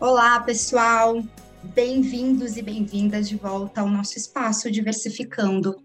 [0.00, 1.22] Olá, pessoal.
[1.62, 5.76] Bem-vindos e bem-vindas de volta ao nosso espaço Diversificando.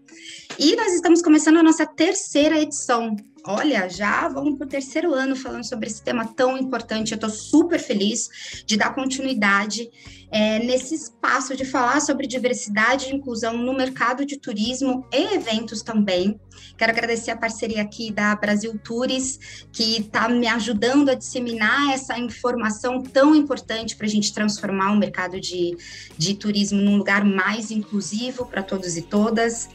[0.58, 3.14] E nós estamos começando a nossa terceira edição.
[3.48, 7.12] Olha, já vamos para o terceiro ano falando sobre esse tema tão importante.
[7.12, 9.88] Eu estou super feliz de dar continuidade
[10.32, 15.80] é, nesse espaço de falar sobre diversidade e inclusão no mercado de turismo e eventos
[15.80, 16.40] também.
[16.76, 19.38] Quero agradecer a parceria aqui da Brasil Tours,
[19.70, 24.96] que está me ajudando a disseminar essa informação tão importante para a gente transformar o
[24.96, 25.76] mercado de,
[26.18, 29.68] de turismo num lugar mais inclusivo para todos e todas.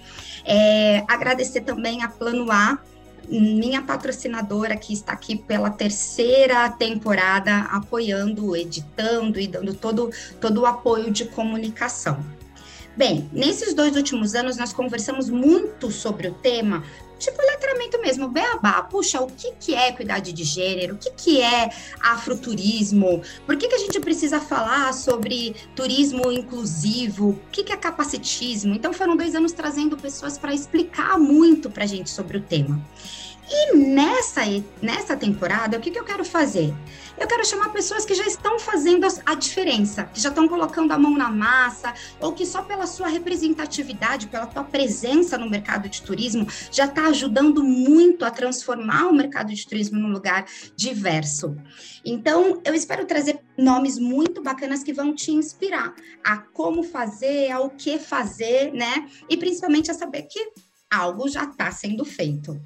[0.44, 2.78] É, agradecer também a Plano A,
[3.30, 10.66] minha patrocinadora que está aqui pela terceira temporada, apoiando, editando e dando todo, todo o
[10.66, 12.24] apoio de comunicação.
[12.96, 16.84] Bem, nesses dois últimos anos nós conversamos muito sobre o tema,
[17.22, 21.42] tipo letramento mesmo, beabá, puxa, o que, que é equidade de gênero, o que, que
[21.42, 21.70] é
[22.02, 27.78] afroturismo, por que, que a gente precisa falar sobre turismo inclusivo, o que, que é
[27.78, 32.42] capacitismo, então foram dois anos trazendo pessoas para explicar muito para a gente sobre o
[32.42, 32.82] tema.
[33.54, 34.42] E nessa,
[34.82, 36.74] nessa temporada, o que, que eu quero fazer?
[37.22, 40.98] Eu quero chamar pessoas que já estão fazendo a diferença, que já estão colocando a
[40.98, 46.02] mão na massa, ou que só pela sua representatividade, pela tua presença no mercado de
[46.02, 51.56] turismo, já está ajudando muito a transformar o mercado de turismo num lugar diverso.
[52.04, 57.70] Então, eu espero trazer nomes muito bacanas que vão te inspirar a como fazer, ao
[57.70, 59.08] que fazer, né?
[59.30, 60.54] E principalmente a saber que
[60.90, 62.60] algo já está sendo feito.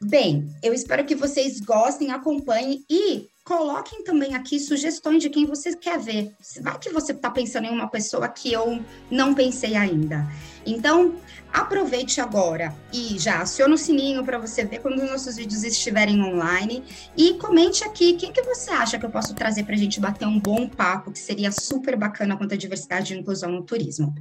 [0.00, 5.74] Bem, eu espero que vocês gostem, acompanhem e coloquem também aqui sugestões de quem você
[5.74, 6.36] quer ver.
[6.60, 10.30] Vai que você está pensando em uma pessoa que eu não pensei ainda.
[10.66, 11.14] Então,
[11.50, 16.22] aproveite agora e já aciona o sininho para você ver quando os nossos vídeos estiverem
[16.22, 16.84] online
[17.16, 20.28] e comente aqui quem que você acha que eu posso trazer para a gente bater
[20.28, 24.14] um bom papo, que seria super bacana quanto à diversidade e inclusão no turismo.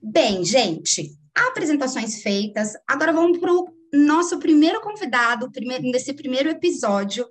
[0.00, 7.28] Bem, gente, apresentações feitas, agora vamos para o nosso primeiro convidado, primeiro, nesse primeiro episódio,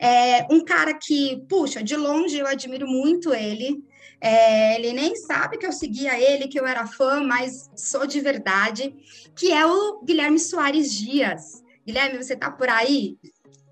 [0.00, 3.84] é um cara que, puxa, de longe eu admiro muito ele.
[4.20, 8.20] É, ele nem sabe que eu seguia ele, que eu era fã, mas sou de
[8.20, 8.94] verdade,
[9.36, 11.62] que é o Guilherme Soares Dias.
[11.86, 13.16] Guilherme, você está por aí?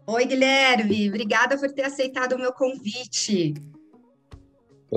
[0.06, 3.54] Oi, Guilherme, obrigada por ter aceitado o meu convite.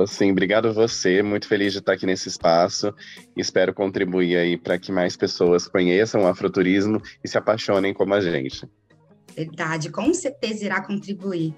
[0.05, 2.93] Sim, obrigado a você, muito feliz de estar aqui nesse espaço.
[3.35, 8.21] Espero contribuir aí para que mais pessoas conheçam o afroturismo e se apaixonem como a
[8.21, 8.67] gente.
[9.35, 11.53] Verdade, com certeza irá contribuir.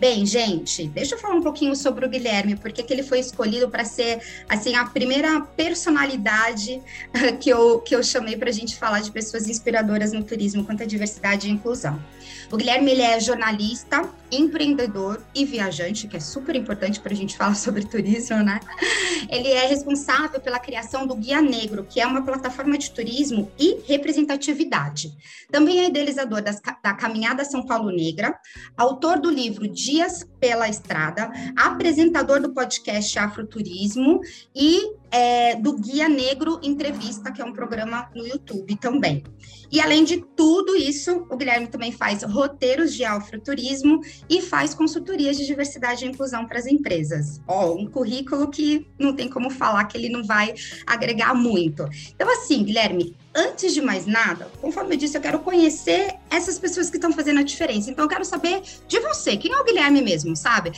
[0.00, 3.68] Bem, gente, deixa eu falar um pouquinho sobre o Guilherme, porque que ele foi escolhido
[3.68, 4.18] para ser
[4.48, 6.80] assim a primeira personalidade
[7.38, 10.84] que eu, que eu chamei para a gente falar de pessoas inspiradoras no turismo quanto
[10.84, 12.02] à diversidade e inclusão.
[12.50, 17.36] O Guilherme ele é jornalista, empreendedor e viajante, que é super importante para a gente
[17.36, 18.58] falar sobre turismo, né?
[19.28, 23.80] Ele é responsável pela criação do Guia Negro, que é uma plataforma de turismo e
[23.86, 25.12] representatividade.
[25.50, 28.36] Também é idealizador das, da Caminhada São Paulo Negra,
[28.76, 34.20] autor do livro Dias pela Estrada, apresentador do podcast Afroturismo
[34.54, 39.22] e é, do Guia Negro Entrevista, que é um programa no YouTube também.
[39.72, 45.36] E além de tudo isso, o Guilherme também faz roteiros de afroturismo e faz consultorias
[45.36, 47.40] de diversidade e inclusão para as empresas.
[47.46, 51.88] Ó, um currículo que não tem como falar que ele não vai agregar muito.
[52.12, 56.90] Então, assim, Guilherme, antes de mais nada, conforme eu disse, eu quero conhecer essas pessoas
[56.90, 57.90] que estão fazendo a diferença.
[57.90, 60.72] Então, eu quero saber de você, quem é o Guilherme mesmo, sabe?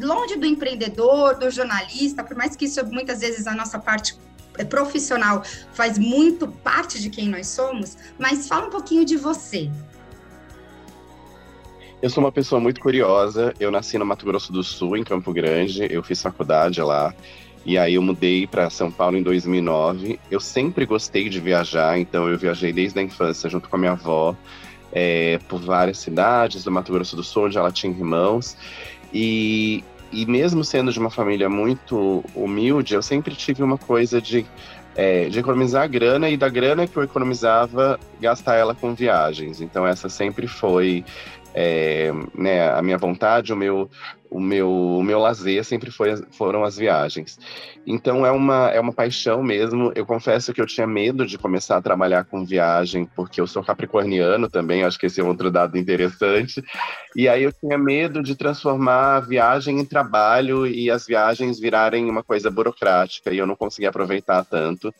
[0.00, 4.18] Longe do empreendedor, do jornalista, por mais que isso muitas vezes a nossa parte
[4.58, 9.70] é, profissional faz muito parte de quem nós somos, mas fala um pouquinho de você.
[12.02, 13.54] Eu sou uma pessoa muito curiosa.
[13.58, 15.88] Eu nasci no Mato Grosso do Sul, em Campo Grande.
[15.90, 17.14] Eu fiz faculdade lá.
[17.64, 20.20] E aí eu mudei para São Paulo em 2009.
[20.30, 23.92] Eu sempre gostei de viajar, então eu viajei desde a infância junto com a minha
[23.92, 24.36] avó
[24.92, 28.56] é, por várias cidades do Mato Grosso do Sul, onde ela tinha irmãos.
[29.12, 34.46] E, e mesmo sendo de uma família muito humilde, eu sempre tive uma coisa de,
[34.94, 39.60] é, de economizar grana e da grana que eu economizava, gastar ela com viagens.
[39.60, 41.04] Então essa sempre foi
[41.58, 43.90] é, né, a minha vontade, o meu,
[44.30, 47.38] o meu, o meu lazer sempre foi, foram as viagens.
[47.86, 49.90] Então é uma, é uma paixão mesmo.
[49.94, 53.64] Eu confesso que eu tinha medo de começar a trabalhar com viagem, porque eu sou
[53.64, 56.62] capricorniano também, acho que esse é outro dado interessante.
[57.16, 62.04] E aí eu tinha medo de transformar a viagem em trabalho e as viagens virarem
[62.10, 64.92] uma coisa burocrática, e eu não conseguia aproveitar tanto.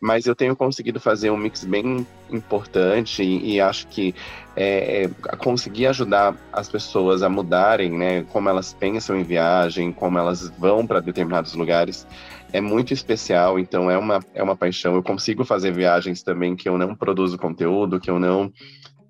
[0.00, 4.14] Mas eu tenho conseguido fazer um mix bem importante e, e acho que
[4.56, 10.18] é, é, conseguir ajudar as pessoas a mudarem, né, como elas pensam em viagem, como
[10.18, 12.06] elas vão para determinados lugares,
[12.52, 13.58] é muito especial.
[13.58, 14.94] Então é uma é uma paixão.
[14.94, 18.50] Eu consigo fazer viagens também que eu não produzo conteúdo, que eu não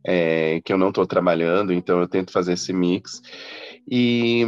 [0.05, 1.73] é, que eu não estou trabalhando.
[1.73, 3.23] Então eu tento fazer esse mix
[3.89, 4.45] e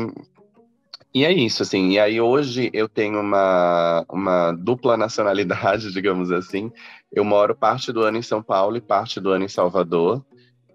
[1.15, 1.91] e é isso, assim.
[1.91, 6.73] E aí hoje eu tenho uma, uma dupla nacionalidade, digamos assim.
[7.13, 10.25] Eu moro parte do ano em São Paulo e parte do ano em Salvador.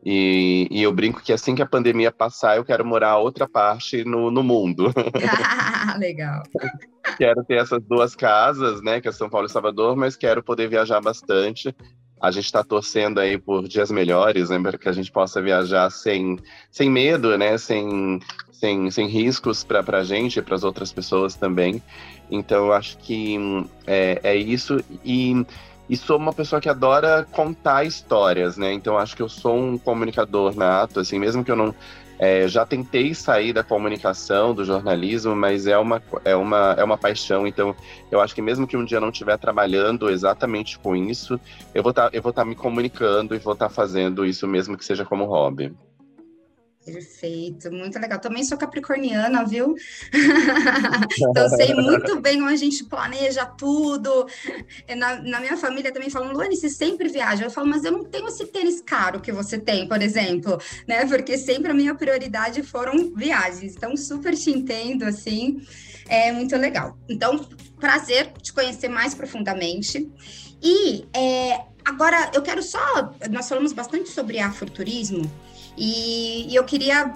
[0.05, 4.05] E, e eu brinco que assim que a pandemia passar, eu quero morar outra parte
[4.05, 4.93] no, no mundo.
[5.99, 6.43] Legal.
[7.17, 10.69] quero ter essas duas casas, né, que é São Paulo e Salvador, mas quero poder
[10.69, 11.75] viajar bastante.
[12.21, 15.89] A gente está torcendo aí por dias melhores, né, para que a gente possa viajar
[15.89, 16.39] sem,
[16.71, 18.19] sem medo, né, sem,
[18.59, 21.81] sem, sem riscos para a gente e para as outras pessoas também.
[22.29, 23.37] Então, eu acho que
[23.85, 24.83] é, é isso.
[25.03, 25.45] E,
[25.89, 28.73] e sou uma pessoa que adora contar histórias, né?
[28.73, 31.73] Então, acho que eu sou um comunicador nato, assim, mesmo que eu não.
[32.19, 36.97] É, já tentei sair da comunicação, do jornalismo, mas é uma, é, uma, é uma
[36.97, 37.45] paixão.
[37.45, 37.75] Então,
[38.09, 41.39] eu acho que mesmo que um dia não estiver trabalhando exatamente com isso,
[41.75, 44.83] eu vou tá, estar tá me comunicando e vou estar tá fazendo isso mesmo que
[44.83, 45.75] seja como hobby.
[46.87, 48.17] Perfeito, muito legal.
[48.17, 49.75] Também sou capricorniana, viu?
[51.19, 54.25] então sei muito bem como a gente planeja tudo.
[54.95, 57.43] Na, na, minha família também falam, Luane, você sempre viaja.
[57.43, 60.57] Eu falo, mas eu não tenho esse tênis caro que você tem, por exemplo,
[60.87, 61.05] né?
[61.05, 63.75] Porque sempre a minha prioridade foram viagens.
[63.75, 65.61] Então, super te entendo, assim,
[66.07, 66.97] é muito legal.
[67.09, 67.45] Então,
[67.81, 70.09] prazer te conhecer mais profundamente.
[70.63, 73.13] E é, agora eu quero só.
[73.29, 75.29] Nós falamos bastante sobre afroturismo.
[75.77, 77.13] E, e eu queria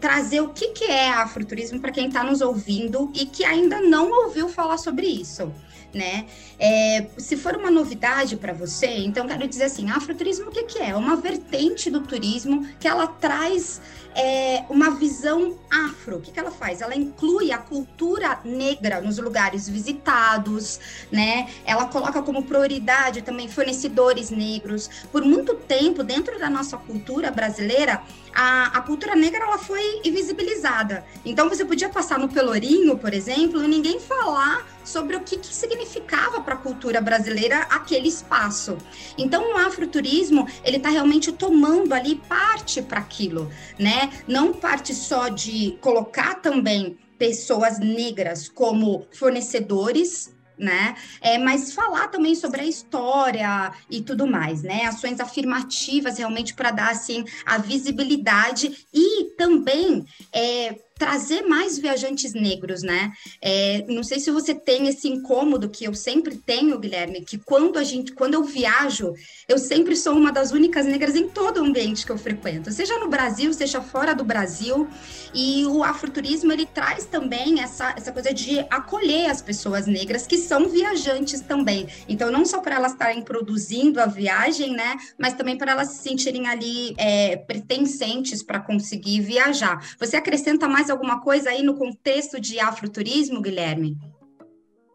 [0.00, 4.10] trazer o que, que é afroturismo para quem está nos ouvindo e que ainda não
[4.24, 5.52] ouviu falar sobre isso.
[5.94, 6.26] Né?
[6.58, 10.78] É, se for uma novidade para você, então quero dizer assim, afroturismo o que, que
[10.78, 10.90] é?
[10.90, 13.80] É uma vertente do turismo que ela traz
[14.16, 16.16] é, uma visão afro.
[16.16, 16.80] O que, que ela faz?
[16.80, 20.80] Ela inclui a cultura negra nos lugares visitados,
[21.12, 21.48] né?
[21.66, 24.88] Ela coloca como prioridade também fornecedores negros.
[25.12, 28.02] Por muito tempo, dentro da nossa cultura brasileira,
[28.34, 31.04] a, a cultura negra ela foi invisibilizada.
[31.24, 35.54] Então você podia passar no Pelourinho, por exemplo, e ninguém falar sobre o que, que
[35.54, 38.78] significava para a cultura brasileira aquele espaço.
[39.18, 44.10] Então o afroturismo ele está realmente tomando ali parte para aquilo, né?
[44.28, 50.94] Não parte só de colocar também pessoas negras como fornecedores né?
[51.20, 54.84] É, mas falar também sobre a história e tudo mais, né?
[54.84, 62.82] Ações afirmativas realmente para dar assim a visibilidade e também é, trazer mais viajantes negros,
[62.82, 63.12] né?
[63.42, 67.78] É, não sei se você tem esse incômodo que eu sempre tenho, Guilherme, que quando
[67.78, 69.12] a gente, quando eu viajo,
[69.46, 72.98] eu sempre sou uma das únicas negras em todo o ambiente que eu frequento, seja
[72.98, 74.88] no Brasil, seja fora do Brasil.
[75.34, 80.38] E o afroturismo ele traz também essa, essa coisa de acolher as pessoas negras que
[80.38, 81.86] são viajantes também.
[82.08, 84.96] Então, não só para elas estarem produzindo a viagem, né?
[85.18, 89.94] Mas também para elas se sentirem ali é, pertencentes para conseguir viajar.
[89.98, 93.98] Você acrescenta mais mais alguma coisa aí no contexto de afroturismo, Guilherme?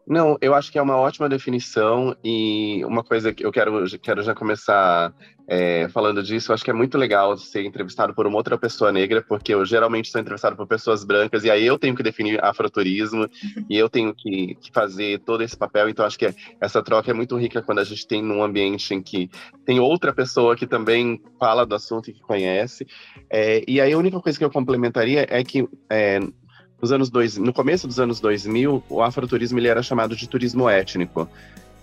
[0.06, 4.22] Não, eu acho que é uma ótima definição e uma coisa que eu quero, quero
[4.22, 5.14] já começar
[5.46, 8.92] é, falando disso, eu acho que é muito legal ser entrevistado por uma outra pessoa
[8.92, 12.42] negra, porque eu geralmente sou entrevistado por pessoas brancas e aí eu tenho que definir
[12.42, 13.26] afroturismo
[13.68, 17.14] e eu tenho que, que, fazer todo esse papel, então acho que essa troca é
[17.14, 19.30] muito rica quando a gente tem num ambiente em que
[19.64, 22.86] tem outra pessoa que também fala do assunto e que conhece.
[23.30, 26.18] É, e aí a única coisa que eu complementaria é que é,
[26.82, 30.68] nos anos dois, no começo dos anos 2000, o afroturismo ele era chamado de turismo
[30.68, 31.28] étnico.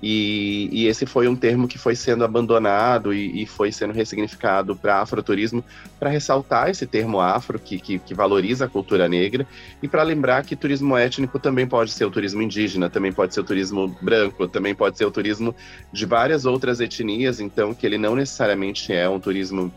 [0.01, 4.74] E, e esse foi um termo que foi sendo abandonado e, e foi sendo ressignificado
[4.75, 5.63] para afroturismo,
[6.00, 9.46] para ressaltar esse termo afro, que, que, que valoriza a cultura negra,
[9.84, 13.41] e para lembrar que turismo étnico também pode ser o turismo indígena, também pode ser
[13.41, 15.53] o turismo branco, também pode ser o turismo
[15.91, 19.72] de várias outras etnias, então que ele não necessariamente é um turismo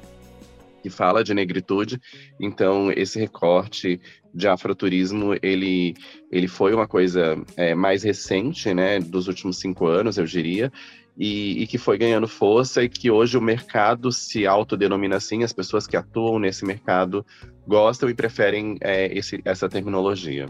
[0.82, 2.00] que fala de negritude.
[2.40, 4.00] Então, esse recorte
[4.34, 5.94] de afroturismo, ele,
[6.30, 10.72] ele foi uma coisa é, mais recente, né, dos últimos cinco anos, eu diria,
[11.16, 15.52] e, e, que foi ganhando força e que hoje o mercado se autodenomina assim, as
[15.52, 17.24] pessoas que atuam nesse mercado
[17.66, 20.46] gostam e preferem é, esse, essa terminologia.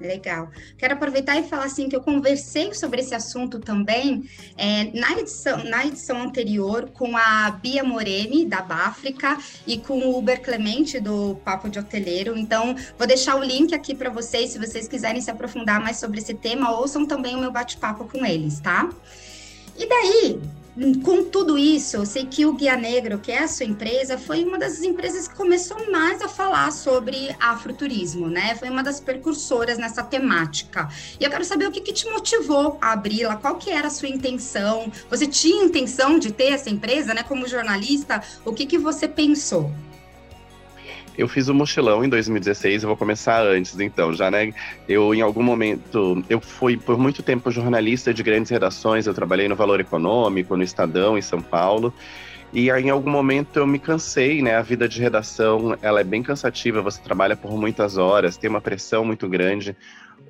[0.00, 0.50] Legal.
[0.76, 5.64] Quero aproveitar e falar assim que eu conversei sobre esse assunto também é, na, edição,
[5.64, 9.36] na edição anterior com a Bia Moreni, da Báfrica,
[9.66, 12.36] e com o Uber Clemente, do Papo de Hoteleiro.
[12.36, 16.20] Então, vou deixar o link aqui para vocês, se vocês quiserem se aprofundar mais sobre
[16.20, 18.88] esse tema, ouçam também o meu bate-papo com eles, tá?
[19.76, 20.40] E daí,
[21.02, 24.44] com tudo isso, eu sei que o Guia Negro, que é a sua empresa, foi
[24.44, 28.54] uma das empresas que começou mais a falar sobre afroturismo, né?
[28.54, 30.88] Foi uma das percursoras nessa temática.
[31.18, 33.90] E eu quero saber o que, que te motivou a abri-la, qual que era a
[33.90, 34.92] sua intenção?
[35.10, 37.24] Você tinha intenção de ter essa empresa, né?
[37.24, 39.72] Como jornalista, o que, que você pensou?
[41.18, 44.54] Eu fiz o mochilão em 2016, eu vou começar antes, então, já, né?
[44.88, 49.48] Eu, em algum momento, eu fui por muito tempo jornalista de grandes redações, eu trabalhei
[49.48, 51.92] no Valor Econômico, no Estadão, em São Paulo.
[52.52, 54.54] E aí, em algum momento eu me cansei, né?
[54.54, 58.60] A vida de redação, ela é bem cansativa, você trabalha por muitas horas, tem uma
[58.60, 59.76] pressão muito grande.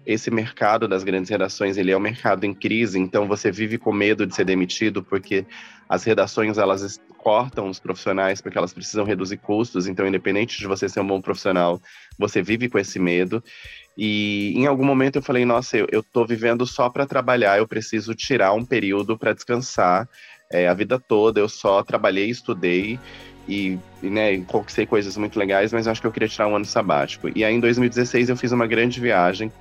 [0.09, 3.93] Esse mercado das grandes redações, ele é um mercado em crise, então você vive com
[3.93, 5.45] medo de ser demitido, porque
[5.87, 10.89] as redações, elas cortam os profissionais porque elas precisam reduzir custos, então independente de você
[10.89, 11.79] ser um bom profissional,
[12.19, 13.45] você vive com esse medo.
[13.99, 18.15] E em algum momento eu falei, nossa, eu, tô vivendo só para trabalhar, eu preciso
[18.15, 20.09] tirar um período para descansar.
[20.51, 22.99] É, a vida toda eu só trabalhei, estudei
[23.47, 27.29] e né, conquistei coisas muito legais, mas acho que eu queria tirar um ano sabático.
[27.35, 29.53] E aí em 2016 eu fiz uma grande viagem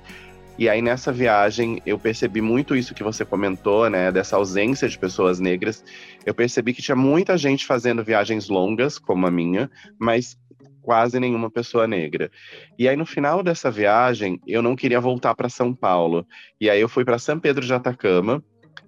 [0.58, 4.98] e aí nessa viagem eu percebi muito isso que você comentou, né, dessa ausência de
[4.98, 5.84] pessoas negras.
[6.26, 10.36] Eu percebi que tinha muita gente fazendo viagens longas, como a minha, mas
[10.82, 12.30] quase nenhuma pessoa negra.
[12.76, 16.26] E aí no final dessa viagem, eu não queria voltar para São Paulo.
[16.60, 18.42] E aí eu fui para São Pedro de Atacama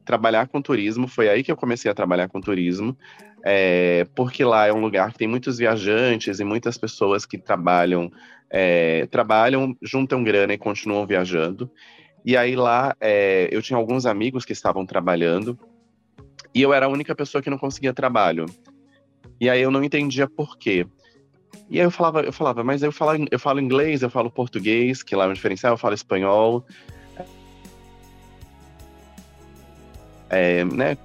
[0.05, 1.07] trabalhar com turismo.
[1.07, 2.97] Foi aí que eu comecei a trabalhar com turismo,
[3.44, 8.11] é, porque lá é um lugar que tem muitos viajantes e muitas pessoas que trabalham
[8.50, 11.70] é, trabalham, juntam grana e continuam viajando.
[12.25, 15.59] E aí lá é, eu tinha alguns amigos que estavam trabalhando
[16.54, 18.47] e eu era a única pessoa que não conseguia trabalho.
[19.40, 20.87] E aí eu não entendia por quê.
[21.70, 25.02] E aí eu falava, eu falava, mas eu falo, eu falo inglês, eu falo português,
[25.02, 26.66] que lá é um diferencial, eu falo espanhol.
[30.28, 30.97] É, né,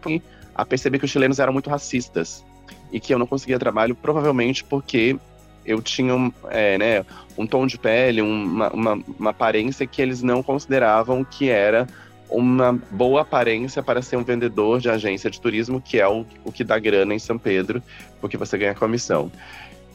[0.55, 2.43] a perceber que os chilenos eram muito racistas
[2.91, 5.17] e que eu não conseguia trabalho, provavelmente porque
[5.65, 7.05] eu tinha um, é, né,
[7.37, 11.87] um tom de pele, uma, uma, uma aparência que eles não consideravam que era
[12.29, 16.51] uma boa aparência para ser um vendedor de agência de turismo, que é o, o
[16.51, 17.81] que dá grana em São Pedro,
[18.19, 19.31] porque você ganha comissão.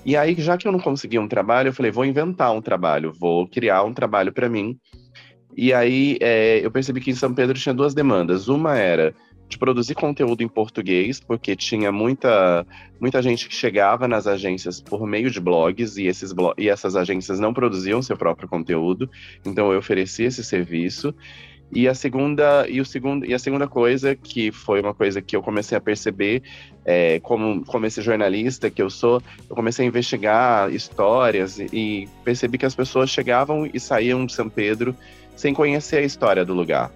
[0.05, 3.13] E aí, já que eu não conseguia um trabalho, eu falei, vou inventar um trabalho,
[3.19, 4.79] vou criar um trabalho para mim.
[5.57, 8.49] E aí, é, eu percebi que em São Pedro tinha duas demandas.
[8.49, 9.15] Uma era
[9.51, 12.65] de produzir conteúdo em português, porque tinha muita,
[13.01, 16.95] muita gente que chegava nas agências por meio de blogs e, esses blo e essas
[16.95, 19.11] agências não produziam seu próprio conteúdo,
[19.45, 21.13] então eu ofereci esse serviço.
[21.73, 25.37] E a segunda e o segundo e a segunda coisa que foi uma coisa que
[25.37, 26.43] eu comecei a perceber
[26.85, 32.09] é, como como esse jornalista que eu sou, eu comecei a investigar histórias e, e
[32.25, 34.97] percebi que as pessoas chegavam e saíam de São Pedro
[35.37, 36.91] sem conhecer a história do lugar.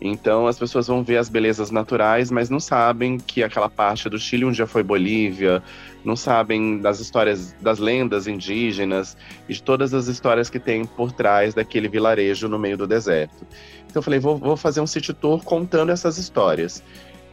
[0.00, 4.18] Então as pessoas vão ver as belezas naturais, mas não sabem que aquela parte do
[4.18, 5.62] Chile um dia foi Bolívia,
[6.04, 9.16] não sabem das histórias, das lendas indígenas
[9.48, 13.46] e de todas as histórias que tem por trás daquele vilarejo no meio do deserto.
[13.86, 16.82] Então eu falei, vou, vou fazer um city tour contando essas histórias.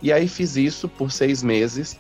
[0.01, 1.99] E aí fiz isso por seis meses.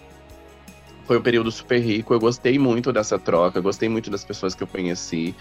[1.05, 4.63] Foi um período super rico, eu gostei muito dessa troca, gostei muito das pessoas que
[4.63, 5.35] eu conheci.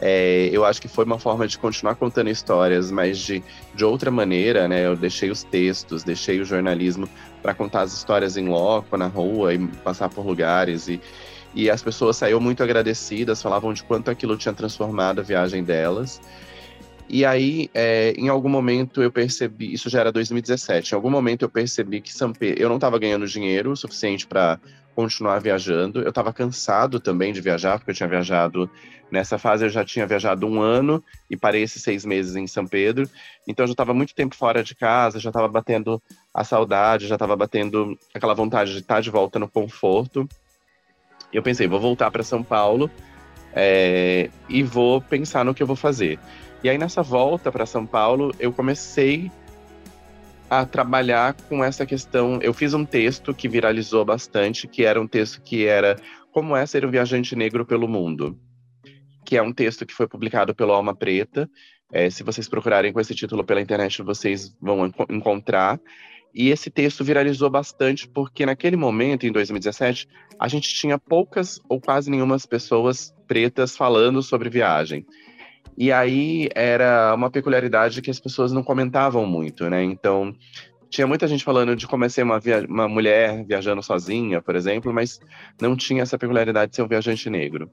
[0.00, 3.42] É, eu acho que foi uma forma de continuar contando histórias, mas de,
[3.74, 4.86] de outra maneira, né?
[4.86, 7.08] Eu deixei os textos, deixei o jornalismo
[7.42, 10.88] para contar as histórias em loco, na rua, e passar por lugares.
[10.88, 11.00] E,
[11.54, 16.20] e as pessoas saíram muito agradecidas, falavam de quanto aquilo tinha transformado a viagem delas.
[17.08, 21.42] E aí, é, em algum momento eu percebi, isso já era 2017, em algum momento
[21.42, 24.58] eu percebi que São Pedro, eu não estava ganhando dinheiro o suficiente para
[24.96, 26.00] continuar viajando.
[26.00, 28.68] Eu estava cansado também de viajar, porque eu tinha viajado
[29.10, 32.66] nessa fase, eu já tinha viajado um ano e parei esses seis meses em São
[32.66, 33.08] Pedro.
[33.46, 37.14] Então eu já estava muito tempo fora de casa, já estava batendo a saudade, já
[37.14, 40.26] estava batendo aquela vontade de estar de volta no conforto.
[41.32, 42.90] E eu pensei, vou voltar para São Paulo
[43.52, 46.18] é, e vou pensar no que eu vou fazer.
[46.62, 49.30] E aí nessa volta para São Paulo, eu comecei
[50.48, 52.40] a trabalhar com essa questão.
[52.40, 55.96] Eu fiz um texto que viralizou bastante, que era um texto que era
[56.32, 58.38] Como é ser um viajante negro pelo mundo,
[59.24, 61.48] que é um texto que foi publicado pelo Alma Preta.
[61.92, 65.80] É, se vocês procurarem com esse título pela internet, vocês vão encontrar.
[66.34, 70.06] E esse texto viralizou bastante porque naquele momento, em 2017,
[70.38, 75.06] a gente tinha poucas ou quase nenhuma pessoas pretas falando sobre viagem.
[75.76, 79.82] E aí era uma peculiaridade que as pessoas não comentavam muito, né?
[79.82, 80.34] Então,
[80.88, 84.92] tinha muita gente falando de como é ser uma, uma mulher viajando sozinha, por exemplo,
[84.92, 85.20] mas
[85.60, 87.70] não tinha essa peculiaridade de ser um viajante negro.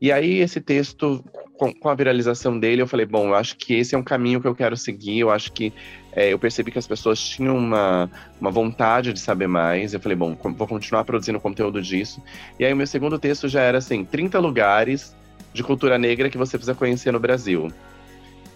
[0.00, 1.24] E aí esse texto
[1.56, 4.40] com, com, a viralização dele, eu falei, bom, eu acho que esse é um caminho
[4.40, 5.72] que eu quero seguir, eu acho que
[6.10, 8.10] é, eu percebi que as pessoas tinham uma,
[8.40, 12.20] uma vontade de saber mais, eu falei, bom, vou continuar produzindo conteúdo disso.
[12.58, 15.16] E aí o meu segundo texto já era assim, 30 lugares
[15.52, 17.68] de cultura negra que você precisa conhecer no Brasil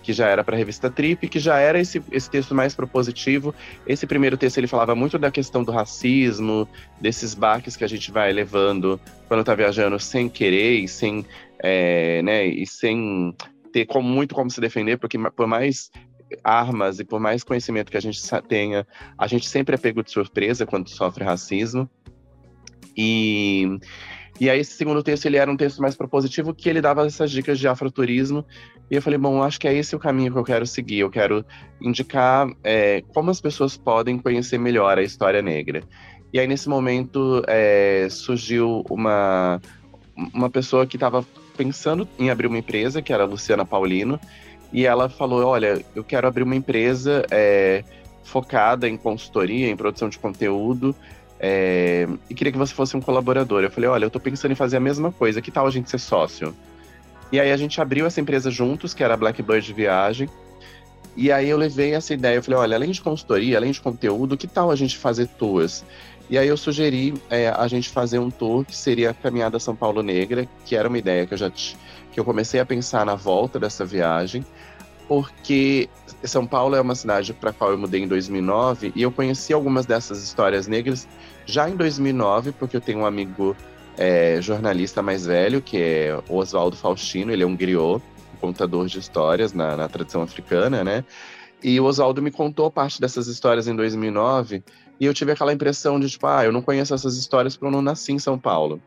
[0.07, 3.53] que já era para a revista Trip, que já era esse, esse texto mais propositivo.
[3.85, 6.69] Esse primeiro texto ele falava muito da questão do racismo,
[7.01, 11.27] desses baques que a gente vai levando quando está viajando sem querer e sem,
[11.59, 13.35] é, né, e sem
[13.73, 15.91] ter como, muito como se defender, porque por mais
[16.45, 18.87] armas e por mais conhecimento que a gente tenha,
[19.19, 21.91] a gente sempre é pego de surpresa quando sofre racismo.
[22.97, 23.79] E
[24.39, 27.31] e aí, esse segundo texto, ele era um texto mais propositivo, que ele dava essas
[27.31, 28.45] dicas de afroturismo.
[28.91, 30.99] E eu falei, bom, acho que é esse o caminho que eu quero seguir.
[30.99, 31.45] Eu quero
[31.81, 35.83] indicar é, como as pessoas podem conhecer melhor a história negra.
[36.33, 39.61] E aí, nesse momento, é, surgiu uma,
[40.35, 41.25] uma pessoa que estava
[41.57, 44.21] pensando em abrir uma empresa, que era a Luciana Paulino.
[44.71, 47.83] E ela falou, olha, eu quero abrir uma empresa é,
[48.23, 50.95] focada em consultoria, em produção de conteúdo,
[51.39, 53.63] é, e queria que você fosse um colaborador.
[53.63, 55.91] Eu falei, olha, eu tô pensando em fazer a mesma coisa, que tal a gente
[55.91, 56.55] ser sócio?
[57.31, 60.29] E aí a gente abriu essa empresa juntos, que era a Blackbird Viagem.
[61.17, 64.37] E aí eu levei essa ideia, eu falei, olha, além de consultoria, além de conteúdo,
[64.37, 65.85] que tal a gente fazer tours?
[66.29, 69.75] E aí eu sugeri é, a gente fazer um tour que seria a Caminhada São
[69.75, 73.15] Paulo Negra, que era uma ideia que eu já que eu comecei a pensar na
[73.15, 74.45] volta dessa viagem
[75.09, 75.89] porque
[76.25, 79.53] São Paulo é uma cidade para a qual eu mudei em 2009 e eu conheci
[79.53, 81.07] algumas dessas histórias negras
[81.45, 83.57] já em 2009, porque eu tenho um amigo
[83.97, 88.03] é, jornalista mais velho, que é Oswaldo Faustino, ele é um griot,
[88.41, 91.05] contador de histórias na, na tradição africana, né?
[91.63, 94.63] E o Oswaldo me contou parte dessas histórias em 2009
[95.01, 97.71] e eu tive aquela impressão de, tipo, ah, eu não conheço essas histórias porque eu
[97.71, 98.81] não nasci em São Paulo.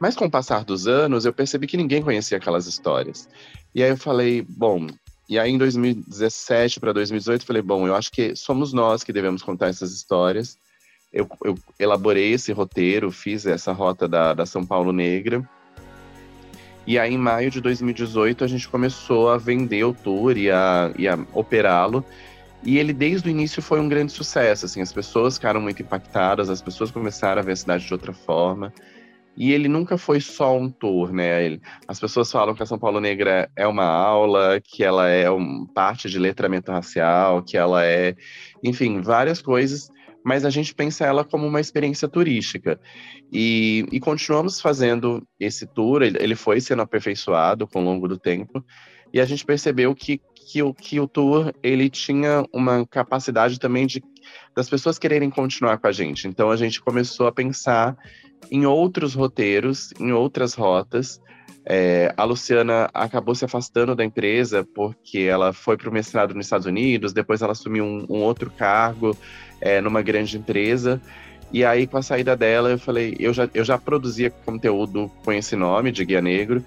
[0.00, 3.28] Mas com o passar dos anos, eu percebi que ninguém conhecia aquelas histórias.
[3.72, 4.88] E aí eu falei, bom,
[5.32, 9.42] e aí, em 2017 para 2018, falei: bom, eu acho que somos nós que devemos
[9.42, 10.58] contar essas histórias.
[11.10, 15.42] Eu, eu elaborei esse roteiro, fiz essa rota da, da São Paulo Negra.
[16.86, 20.92] E aí, em maio de 2018, a gente começou a vender o tour e a,
[20.98, 22.04] e a operá-lo.
[22.62, 24.66] E ele, desde o início, foi um grande sucesso.
[24.66, 28.12] Assim, as pessoas ficaram muito impactadas, as pessoas começaram a ver a cidade de outra
[28.12, 28.70] forma.
[29.36, 31.44] E ele nunca foi só um tour, né?
[31.44, 35.30] Ele, as pessoas falam que a São Paulo Negra é uma aula, que ela é
[35.30, 38.14] um, parte de letramento racial, que ela é,
[38.62, 39.90] enfim, várias coisas,
[40.24, 42.78] mas a gente pensa ela como uma experiência turística.
[43.32, 48.18] E, e continuamos fazendo esse tour, ele, ele foi sendo aperfeiçoado com o longo do
[48.18, 48.62] tempo,
[49.12, 53.86] e a gente percebeu que, que, o, que o tour ele tinha uma capacidade também
[53.86, 54.02] de
[54.54, 56.28] das pessoas quererem continuar com a gente.
[56.28, 57.96] Então a gente começou a pensar
[58.50, 61.20] em outros roteiros, em outras rotas.
[61.64, 66.46] É, a Luciana acabou se afastando da empresa porque ela foi para o mestrado nos
[66.46, 69.16] Estados Unidos, depois ela assumiu um, um outro cargo
[69.60, 71.00] é, numa grande empresa.
[71.52, 75.30] E aí, com a saída dela, eu falei, eu já, eu já produzia conteúdo com
[75.30, 76.64] esse nome de Guia Negro,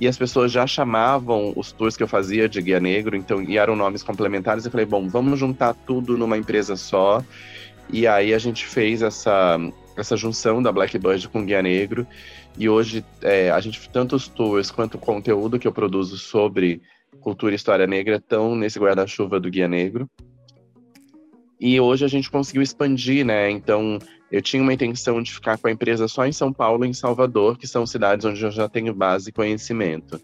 [0.00, 3.58] e as pessoas já chamavam os tours que eu fazia de Guia Negro, então, e
[3.58, 4.64] eram nomes complementares.
[4.64, 7.22] Eu falei, bom, vamos juntar tudo numa empresa só.
[7.92, 9.58] E aí a gente fez essa,
[9.94, 12.06] essa junção da Blackbird com Guia Negro.
[12.56, 16.80] E hoje é, a gente, tanto os tours quanto o conteúdo que eu produzo sobre
[17.20, 20.08] cultura e história negra estão nesse guarda-chuva do Guia Negro.
[21.60, 23.50] E hoje a gente conseguiu expandir, né?
[23.50, 23.98] Então,
[24.32, 26.94] eu tinha uma intenção de ficar com a empresa só em São Paulo e em
[26.94, 30.20] Salvador, que são cidades onde eu já tenho base e conhecimento.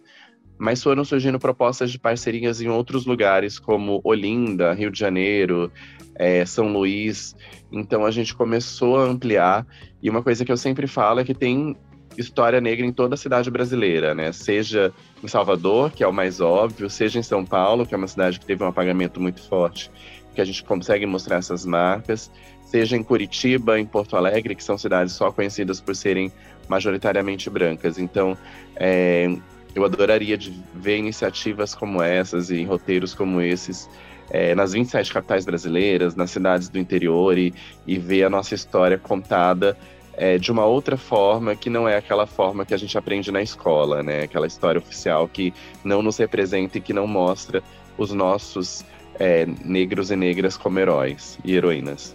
[0.59, 5.71] Mas foram surgindo propostas de parcerias em outros lugares, como Olinda, Rio de Janeiro,
[6.15, 7.37] é, São Luís.
[7.71, 9.67] Então a gente começou a ampliar.
[10.03, 11.77] E uma coisa que eu sempre falo é que tem
[12.17, 14.33] história negra em toda a cidade brasileira, né?
[14.33, 18.09] Seja em Salvador, que é o mais óbvio, seja em São Paulo, que é uma
[18.09, 19.91] cidade que teve um apagamento muito forte,
[20.37, 22.31] que a gente consegue mostrar essas marcas,
[22.63, 26.31] seja em Curitiba, em Porto Alegre, que são cidades só conhecidas por serem
[26.69, 27.99] majoritariamente brancas.
[27.99, 28.37] Então,
[28.77, 29.35] é,
[29.75, 30.39] eu adoraria
[30.75, 33.89] ver iniciativas como essas e roteiros como esses
[34.31, 37.55] é, nas 27 capitais brasileiras, nas cidades do interior e,
[37.87, 39.77] e ver a nossa história contada
[40.15, 43.43] é, de uma outra forma que não é aquela forma que a gente aprende na
[43.43, 44.23] escola, né?
[44.23, 47.63] Aquela história oficial que não nos representa e que não mostra
[47.97, 48.85] os nossos
[49.19, 52.15] é, negros e negras como heróis e heroínas.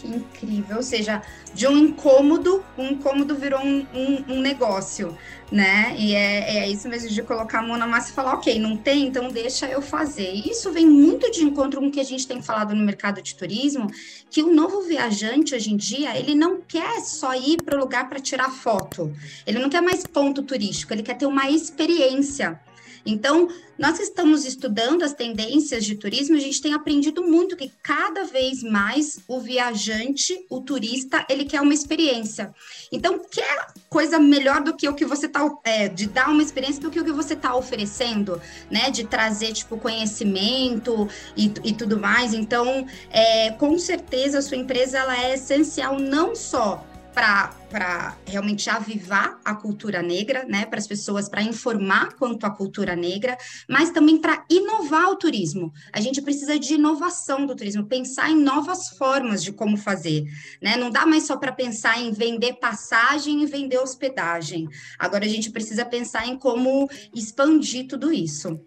[0.00, 1.20] Que incrível, ou seja,
[1.52, 5.14] de um incômodo, um incômodo virou um, um, um negócio,
[5.52, 5.94] né?
[5.98, 8.78] E é, é, isso mesmo de colocar a mão na massa e falar, ok, não
[8.78, 10.32] tem, então deixa eu fazer.
[10.32, 13.20] E isso vem muito de encontro com o que a gente tem falado no mercado
[13.20, 13.90] de turismo,
[14.30, 18.08] que o novo viajante hoje em dia, ele não quer só ir para o lugar
[18.08, 19.12] para tirar foto,
[19.46, 22.58] ele não quer mais ponto turístico, ele quer ter uma experiência.
[23.04, 28.24] Então, nós estamos estudando as tendências de turismo, a gente tem aprendido muito que cada
[28.24, 32.54] vez mais o viajante, o turista, ele quer uma experiência.
[32.92, 33.40] Então, que
[33.88, 37.00] coisa melhor do que o que você está, é, de dar uma experiência do que
[37.00, 38.90] o que você está oferecendo, né?
[38.90, 42.34] De trazer, tipo, conhecimento e, e tudo mais.
[42.34, 49.40] Então, é, com certeza, a sua empresa, ela é essencial não só para realmente avivar
[49.44, 53.36] a cultura negra, né, para as pessoas, para informar quanto à cultura negra,
[53.68, 55.72] mas também para inovar o turismo.
[55.92, 60.24] A gente precisa de inovação do turismo, pensar em novas formas de como fazer,
[60.60, 60.76] né?
[60.76, 64.68] Não dá mais só para pensar em vender passagem e vender hospedagem.
[64.98, 68.60] Agora a gente precisa pensar em como expandir tudo isso.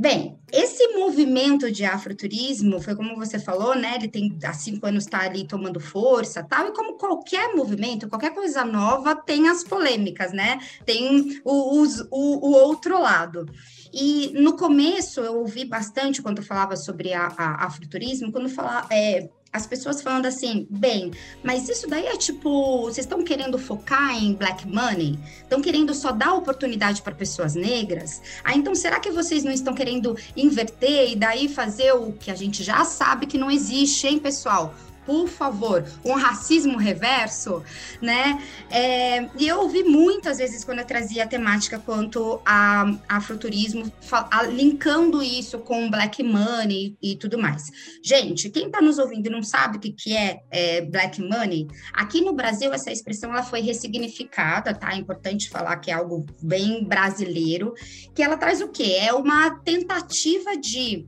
[0.00, 3.96] Bem, esse movimento de afroturismo foi como você falou, né?
[3.96, 6.68] Ele tem há cinco anos está ali tomando força, tal.
[6.68, 10.60] E como qualquer movimento, qualquer coisa nova tem as polêmicas, né?
[10.86, 13.44] Tem o, o, o outro lado.
[13.92, 19.28] E no começo eu ouvi bastante quando falava sobre a, a afroturismo, quando falava é,
[19.52, 21.10] as pessoas falando assim, bem,
[21.42, 25.18] mas isso daí é tipo, vocês estão querendo focar em black money?
[25.42, 28.20] Estão querendo só dar oportunidade para pessoas negras?
[28.44, 32.34] Ah, então será que vocês não estão querendo inverter e daí fazer o que a
[32.34, 34.74] gente já sabe que não existe, hein, pessoal?
[35.08, 37.62] Por favor, um racismo reverso,
[37.98, 38.44] né?
[38.70, 44.42] É, e eu ouvi muitas vezes quando eu trazia a temática quanto a afroturismo, a,
[44.42, 47.70] linkando isso com black money e tudo mais.
[48.04, 51.66] Gente, quem está nos ouvindo e não sabe o que, que é, é, black money,
[51.94, 54.92] aqui no Brasil essa expressão ela foi ressignificada, tá?
[54.92, 57.72] É importante falar que é algo bem brasileiro,
[58.14, 58.98] que ela traz o quê?
[59.00, 61.06] É uma tentativa de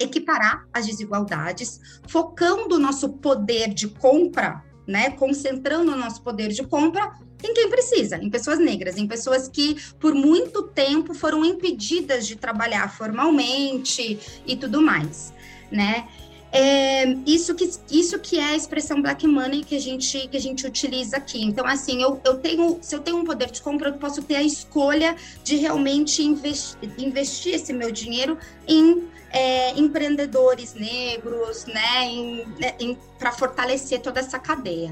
[0.00, 6.64] equiparar as desigualdades, focando o nosso poder de compra, né, concentrando o nosso poder de
[6.64, 7.12] compra
[7.44, 12.36] em quem precisa, em pessoas negras, em pessoas que por muito tempo foram impedidas de
[12.36, 15.32] trabalhar formalmente e tudo mais,
[15.70, 16.08] né?
[16.52, 20.40] É, isso, que, isso que é a expressão black money que a gente, que a
[20.40, 21.40] gente utiliza aqui.
[21.40, 24.34] Então, assim, eu, eu tenho, se eu tenho um poder de compra, eu posso ter
[24.34, 28.36] a escolha de realmente investir, investir esse meu dinheiro
[28.66, 34.90] em é, empreendedores negros, né, né para fortalecer toda essa cadeia.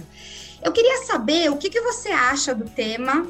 [0.62, 3.26] Eu queria saber o que, que você acha do tema,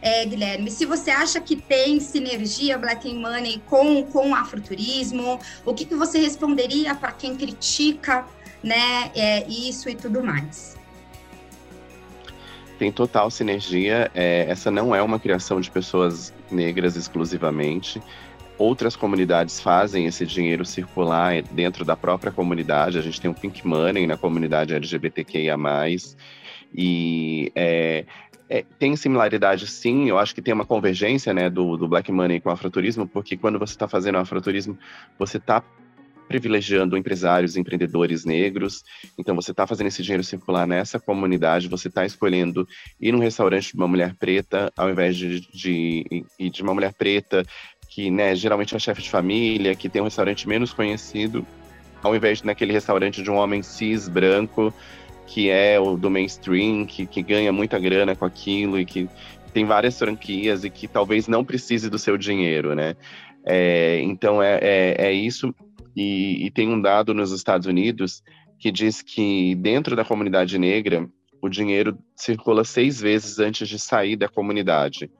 [0.00, 5.72] é, Guilherme, se você acha que tem sinergia Black Money com, com o afroturismo, o
[5.72, 8.26] que, que você responderia para quem critica
[8.62, 10.76] né, é, isso e tudo mais?
[12.78, 14.10] Tem total sinergia.
[14.12, 18.02] É, essa não é uma criação de pessoas negras exclusivamente
[18.62, 22.96] outras comunidades fazem esse dinheiro circular dentro da própria comunidade.
[22.96, 25.56] A gente tem o Pink Money na comunidade LGBTQIA+.
[26.74, 28.04] E é,
[28.48, 30.08] é, tem similaridade, sim.
[30.08, 33.36] Eu acho que tem uma convergência né, do, do Black Money com o afroturismo, porque
[33.36, 34.78] quando você está fazendo afroturismo,
[35.18, 35.62] você está
[36.28, 38.82] privilegiando empresários, empreendedores negros.
[39.18, 42.66] Então, você está fazendo esse dinheiro circular nessa comunidade, você está escolhendo
[42.98, 46.94] ir num restaurante de uma mulher preta, ao invés de, de, de, de uma mulher
[46.94, 47.44] preta
[47.94, 51.46] que né, geralmente é chefe de família, que tem um restaurante menos conhecido,
[52.02, 54.72] ao invés de naquele restaurante de um homem cis, branco,
[55.26, 59.06] que é o do mainstream, que, que ganha muita grana com aquilo e que
[59.52, 62.96] tem várias franquias e que talvez não precise do seu dinheiro, né?
[63.44, 65.54] É, então é, é, é isso.
[65.94, 68.22] E, e, tem um dado nos Estados Unidos
[68.58, 71.06] que diz que dentro da comunidade negra
[71.42, 75.10] o dinheiro circula seis vezes antes de sair da comunidade.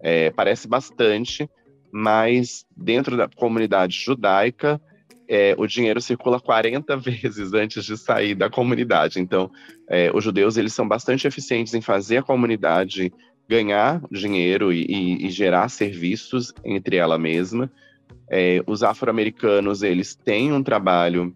[0.00, 1.48] É, parece bastante,
[1.96, 4.80] mas dentro da comunidade judaica,
[5.28, 9.20] é, o dinheiro circula 40 vezes antes de sair da comunidade.
[9.20, 9.48] Então,
[9.88, 13.12] é, os judeus eles são bastante eficientes em fazer a comunidade
[13.48, 17.70] ganhar dinheiro e, e, e gerar serviços entre ela mesma.
[18.28, 21.32] É, os afro-americanos eles têm um trabalho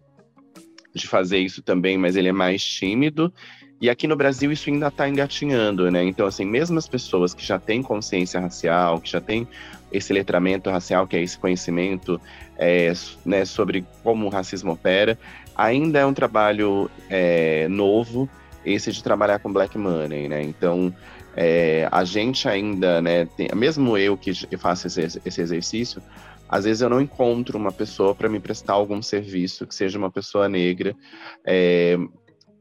[0.92, 3.32] de fazer isso também, mas ele é mais tímido.
[3.80, 6.02] E aqui no Brasil isso ainda está engatinhando, né?
[6.02, 9.46] Então, assim, mesmo as pessoas que já têm consciência racial, que já têm
[9.92, 12.20] esse letramento racial, que é esse conhecimento
[12.58, 12.92] é,
[13.24, 15.18] né, sobre como o racismo opera,
[15.56, 18.28] ainda é um trabalho é, novo
[18.64, 20.42] esse de trabalhar com black money, né?
[20.42, 20.92] Então,
[21.36, 26.02] é, a gente ainda, né, tem, mesmo eu que faço esse, esse exercício,
[26.48, 30.10] às vezes eu não encontro uma pessoa para me prestar algum serviço que seja uma
[30.10, 30.96] pessoa negra.
[31.44, 31.96] É,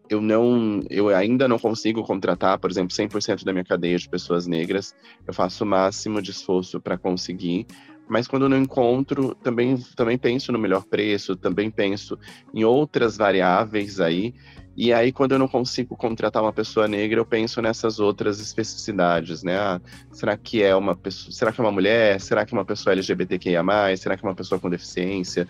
[0.10, 4.48] eu não, eu ainda não consigo contratar, por exemplo, 100% da minha cadeia de pessoas
[4.48, 4.96] negras.
[5.26, 7.66] Eu faço o máximo de esforço para conseguir,
[8.08, 12.18] mas quando não encontro, também também penso no melhor preço, também penso
[12.54, 14.34] em outras variáveis aí
[14.78, 19.42] E aí, quando eu não consigo contratar uma pessoa negra, eu penso nessas outras especificidades,
[19.44, 19.58] né?
[19.58, 22.22] Ah, será que é uma pessoa, será que é uma mulher?
[22.22, 23.64] Será que é uma pessoa LGBTQIA+,
[23.98, 25.48] será que é uma pessoa com deficiência?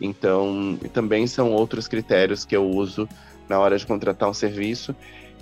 [0.00, 3.08] Então, também são outros critérios que eu uso
[3.48, 4.94] na hora de contratar um serviço.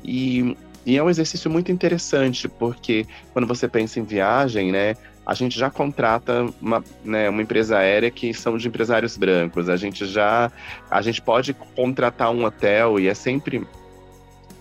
[0.04, 4.94] E, e é um exercício muito interessante, porque quando você pensa em viagem, né?
[5.26, 9.68] a gente já contrata uma, né, uma empresa aérea que são de empresários brancos.
[9.68, 10.52] A gente já
[10.88, 13.66] a gente pode contratar um hotel e é sempre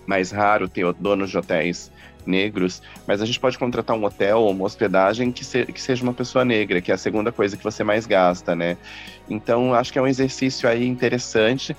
[0.04, 1.92] mais raro ter donos de hotéis
[2.26, 6.02] negros, mas a gente pode contratar um hotel ou uma hospedagem que, se, que seja
[6.02, 8.76] uma pessoa negra, que é a segunda coisa que você mais gasta, né?
[9.30, 11.76] Então, acho que é um exercício aí interessante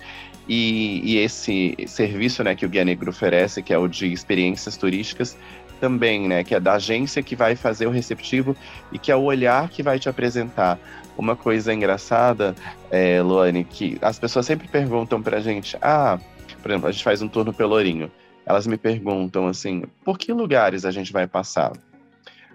[0.47, 4.77] e, e, esse serviço né, que o Guia Negro oferece, que é o de experiências
[4.77, 5.37] turísticas,
[5.79, 6.43] também, né?
[6.43, 8.55] Que é da agência que vai fazer o receptivo
[8.91, 10.79] e que é o olhar que vai te apresentar.
[11.17, 12.55] Uma coisa engraçada,
[12.91, 16.19] é, Luane, que as pessoas sempre perguntam pra gente, ah,
[16.61, 18.11] por exemplo, a gente faz um tour no Pelourinho.
[18.45, 21.73] Elas me perguntam assim, por que lugares a gente vai passar?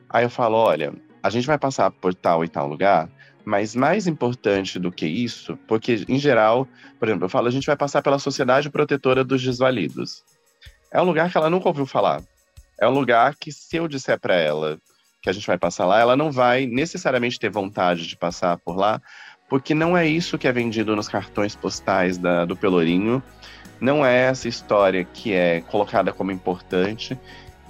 [0.08, 3.08] Aí eu falo, olha, a gente vai passar por tal e tal lugar,
[3.44, 6.66] mas mais importante do que isso, porque em geral,
[6.98, 10.22] por exemplo, eu falo, a gente vai passar pela Sociedade Protetora dos Desvalidos.
[10.90, 12.22] É um lugar que ela nunca ouviu falar.
[12.80, 14.78] É um lugar que, se eu disser para ela
[15.22, 18.76] que a gente vai passar lá, ela não vai necessariamente ter vontade de passar por
[18.76, 19.00] lá,
[19.48, 23.22] porque não é isso que é vendido nos cartões postais da, do Pelourinho,
[23.80, 27.18] não é essa história que é colocada como importante,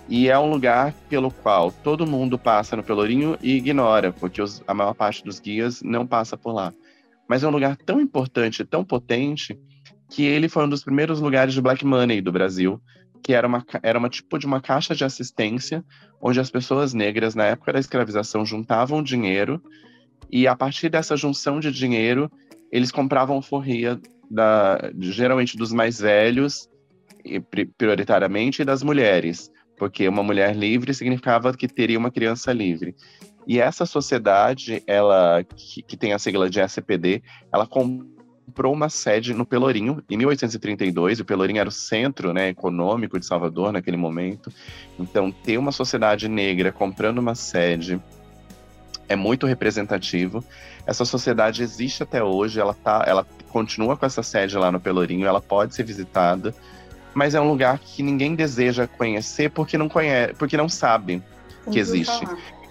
[0.08, 4.62] e é um lugar pelo qual todo mundo passa no Pelourinho e ignora, porque os,
[4.66, 6.72] a maior parte dos guias não passa por lá.
[7.28, 9.58] Mas é um lugar tão importante, tão potente,
[10.10, 12.80] que ele foi um dos primeiros lugares de black money do Brasil,
[13.22, 15.84] que era uma, era uma tipo de uma caixa de assistência,
[16.20, 19.62] onde as pessoas negras, na época da escravização, juntavam dinheiro,
[20.30, 22.30] e a partir dessa junção de dinheiro,
[22.70, 26.68] eles compravam forria, da, geralmente dos mais velhos,
[27.76, 32.94] prioritariamente, e das mulheres, porque uma mulher livre significava que teria uma criança livre.
[33.46, 39.34] E essa sociedade, ela que, que tem a sigla de SPD, ela comprou uma sede
[39.34, 41.20] no Pelourinho em 1832.
[41.20, 44.52] O Pelourinho era o centro né, econômico de Salvador naquele momento.
[44.98, 48.00] Então, ter uma sociedade negra comprando uma sede
[49.08, 50.44] é muito representativo.
[50.86, 55.26] Essa sociedade existe até hoje, ela, tá, ela continua com essa sede lá no Pelourinho,
[55.26, 56.54] ela pode ser visitada,
[57.14, 61.22] mas é um lugar que ninguém deseja conhecer porque não conhece, porque não sabe
[61.70, 62.26] que existe.
[62.26, 62.62] Falar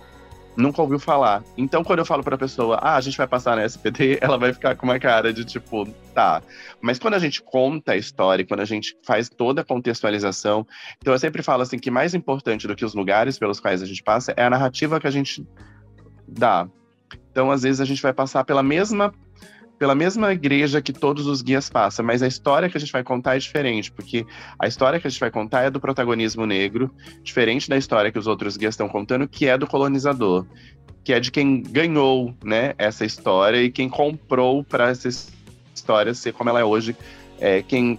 [0.55, 1.43] nunca ouviu falar.
[1.57, 4.53] Então, quando eu falo pra pessoa, ah, a gente vai passar na SPD, ela vai
[4.53, 6.41] ficar com uma cara de tipo, tá.
[6.79, 10.65] Mas quando a gente conta a história, quando a gente faz toda a contextualização,
[10.99, 13.85] então eu sempre falo assim que mais importante do que os lugares pelos quais a
[13.85, 15.45] gente passa é a narrativa que a gente
[16.27, 16.67] dá.
[17.31, 19.13] Então, às vezes, a gente vai passar pela mesma
[19.81, 23.03] pela mesma igreja que todos os guias passam, mas a história que a gente vai
[23.03, 24.27] contar é diferente, porque
[24.59, 28.19] a história que a gente vai contar é do protagonismo negro, diferente da história que
[28.19, 30.45] os outros guias estão contando, que é do colonizador,
[31.03, 35.09] que é de quem ganhou, né, essa história e quem comprou para essa
[35.73, 36.95] história ser como ela é hoje,
[37.39, 37.97] é, quem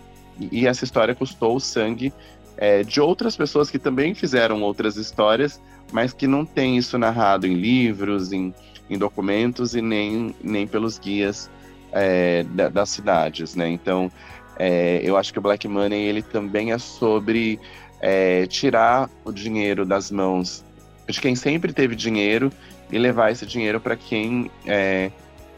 [0.53, 2.13] e essa história custou o sangue
[2.57, 5.61] é, de outras pessoas que também fizeram outras histórias,
[5.93, 8.55] mas que não tem isso narrado em livros, em,
[8.89, 11.51] em documentos e nem, nem pelos guias
[11.93, 13.69] é, da, das cidades, né?
[13.69, 14.11] Então,
[14.59, 17.61] é, eu acho que o Black Money ele também é sobre
[18.01, 20.65] é, tirar o dinheiro das mãos
[21.09, 22.53] de quem sempre teve dinheiro
[22.91, 25.11] e levar esse dinheiro para quem, é,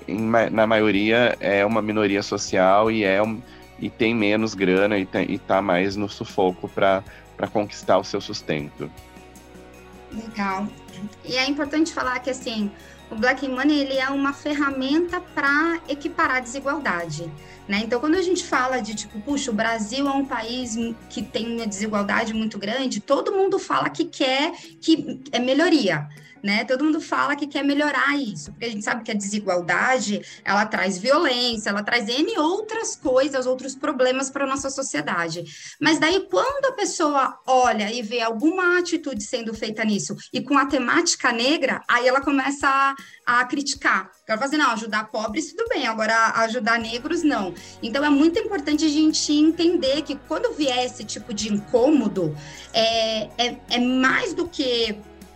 [0.07, 0.21] em,
[0.51, 3.41] na maioria, é uma minoria social e é um,
[3.79, 7.03] e tem menos grana e, tem, e tá mais no sufoco para
[7.53, 8.91] conquistar o seu sustento.
[10.15, 10.69] Legal.
[11.25, 12.71] E é importante falar que assim
[13.11, 17.31] o Black Money ele é uma ferramenta para equiparar a desigualdade.
[17.69, 17.81] Né?
[17.83, 20.77] Então, quando a gente fala de tipo, puxa, o Brasil é um país
[21.09, 26.07] que tem uma desigualdade muito grande, todo mundo fala que quer que é melhoria
[26.45, 26.63] né?
[26.63, 30.67] Todo mundo fala que quer melhorar isso, porque a gente sabe que a desigualdade, ela
[30.67, 35.43] traz violência, ela traz N outras coisas, outros problemas para a nossa sociedade.
[35.81, 40.59] Mas daí, quando a pessoa olha e vê alguma atitude sendo feita nisso, e com
[40.59, 44.11] a temática negra, aí ela começa a, a criticar.
[44.29, 47.55] Ela fala assim, não, ajudar pobres, tudo bem, agora ajudar negros, não.
[47.83, 52.37] Então, é muito importante a gente entender que quando vier esse tipo de incômodo,
[52.75, 54.95] é, é, é mais do que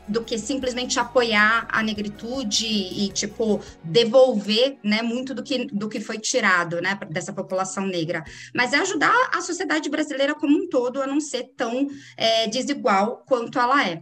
[0.08, 6.00] do que simplesmente apoiar a negritude e, tipo, devolver, né, muito do que, do que
[6.00, 8.24] foi tirado, né, dessa população negra.
[8.54, 13.24] Mas é ajudar a sociedade brasileira como um todo a não ser tão é, desigual
[13.26, 14.00] quanto ela é.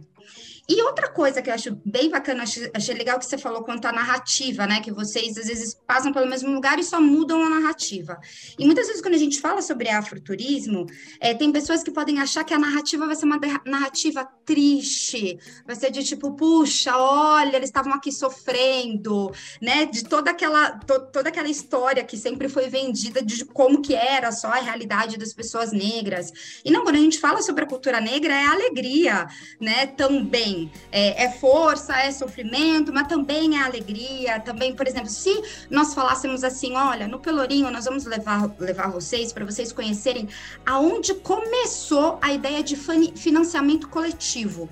[0.69, 3.91] E outra coisa que eu acho bem bacana, achei, legal que você falou quanto à
[3.93, 4.81] narrativa, né?
[4.81, 8.19] Que vocês às vezes passam pelo mesmo lugar e só mudam a narrativa.
[8.59, 10.85] E muitas vezes, quando a gente fala sobre afroturismo,
[11.21, 15.75] é, tem pessoas que podem achar que a narrativa vai ser uma narrativa triste, vai
[15.75, 19.85] ser de tipo, puxa, olha, eles estavam aqui sofrendo, né?
[19.85, 24.33] De toda aquela, to, toda aquela história que sempre foi vendida de como que era
[24.33, 26.59] só a realidade das pessoas negras.
[26.65, 29.27] E não, quando a gente fala sobre a cultura negra, é alegria,
[29.61, 29.87] né?
[29.87, 30.56] Também
[30.91, 34.39] é, é, força, é sofrimento, mas também é alegria.
[34.39, 35.33] Também, por exemplo, se
[35.69, 40.27] nós falássemos assim, olha, no Pelourinho nós vamos levar, levar vocês para vocês conhecerem
[40.65, 44.69] aonde começou a ideia de financiamento coletivo.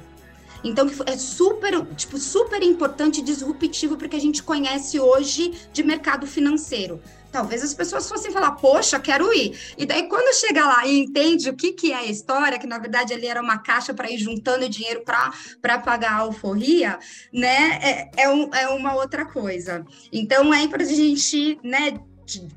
[0.63, 6.25] Então, é super, tipo, super importante e disruptivo porque a gente conhece hoje de mercado
[6.25, 6.99] financeiro
[7.35, 9.59] talvez as pessoas fossem falar, poxa, quero ir.
[9.77, 12.79] E daí, quando chega lá e entende o que, que é a história, que na
[12.79, 16.97] verdade ali era uma caixa para ir juntando dinheiro para pagar a alforria,
[17.33, 17.77] né?
[17.81, 19.85] É, é, um, é uma outra coisa.
[20.13, 21.99] Então, é para a gente, né?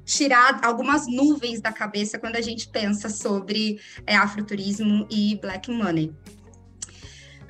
[0.07, 6.11] tirar algumas nuvens da cabeça quando a gente pensa sobre é, afroturismo e black money.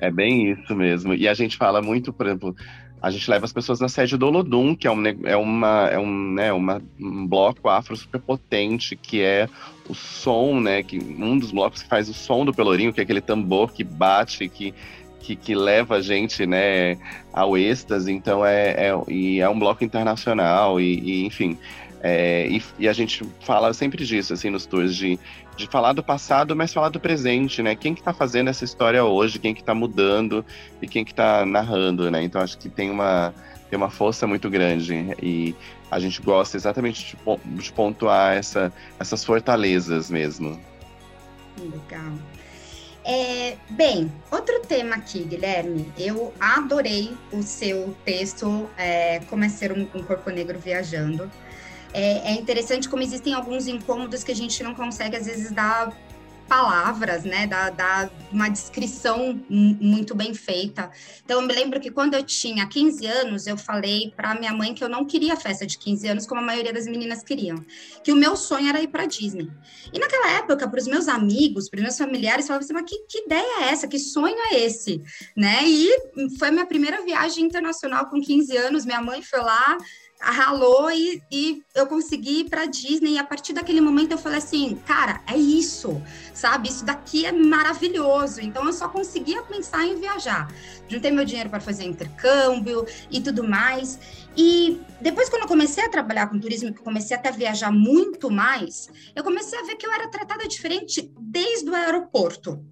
[0.01, 1.13] É bem isso mesmo.
[1.13, 2.55] E a gente fala muito, por exemplo,
[3.01, 5.97] a gente leva as pessoas na sede do Olodum, que é, um, é, uma, é
[5.97, 9.47] um, né, uma, um bloco afro super potente, que é
[9.87, 10.83] o som, né?
[10.83, 13.83] Que, um dos blocos que faz o som do Pelourinho, que é aquele tambor que
[13.83, 14.73] bate, que,
[15.21, 16.97] que, que leva a gente né,
[17.31, 18.11] ao êxtase.
[18.11, 21.57] Então é, é, e é um bloco internacional, e, e enfim.
[22.01, 25.19] É, e, e, a gente fala sempre disso, assim, nos tours, de,
[25.59, 27.75] de falar do passado, mas falar do presente, né?
[27.75, 30.45] Quem que tá fazendo essa história hoje, quem que tá mudando
[30.81, 32.23] e quem que tá narrando, né?
[32.23, 33.33] Então acho que tem uma,
[33.69, 35.53] tem uma força muito grande e
[35.91, 40.59] a gente gosta exatamente de, de pontuar essa, essas fortalezas mesmo.
[41.59, 42.13] Legal.
[43.03, 45.91] É, bem, outro tema aqui, Guilherme.
[45.97, 51.29] Eu adorei o seu texto, é, Como é ser um, um corpo negro viajando
[51.93, 55.95] é, é interessante como existem alguns incômodos que a gente não consegue, às vezes, dar
[56.49, 60.91] palavras, né, dar, dar uma descrição muito bem feita.
[61.23, 64.73] Então, eu me lembro que quando eu tinha 15 anos, eu falei para minha mãe
[64.73, 67.63] que eu não queria festa de 15 anos, como a maioria das meninas queriam,
[68.03, 69.47] que o meu sonho era ir para Disney.
[69.93, 72.97] E naquela época, para os meus amigos, para os meus familiares, falavam assim, mas que,
[73.07, 73.87] que ideia é essa?
[73.87, 75.01] Que sonho é esse?
[75.37, 75.59] Né?
[75.65, 75.87] E
[76.39, 79.77] foi minha primeira viagem internacional com 15 anos, minha mãe foi lá,
[80.19, 83.13] ralou e, e eu consegui ir para Disney.
[83.13, 86.01] E a partir daquele momento eu falei assim, cara, é isso,
[86.33, 86.69] sabe?
[86.69, 88.41] Isso daqui é maravilhoso.
[88.41, 90.53] Então eu só conseguia pensar em viajar.
[90.87, 93.99] Juntei meu dinheiro para fazer intercâmbio e tudo mais.
[94.35, 98.29] E depois, quando eu comecei a trabalhar com turismo, que comecei até a viajar muito
[98.29, 102.63] mais, eu comecei a ver que eu era tratada diferente desde o aeroporto.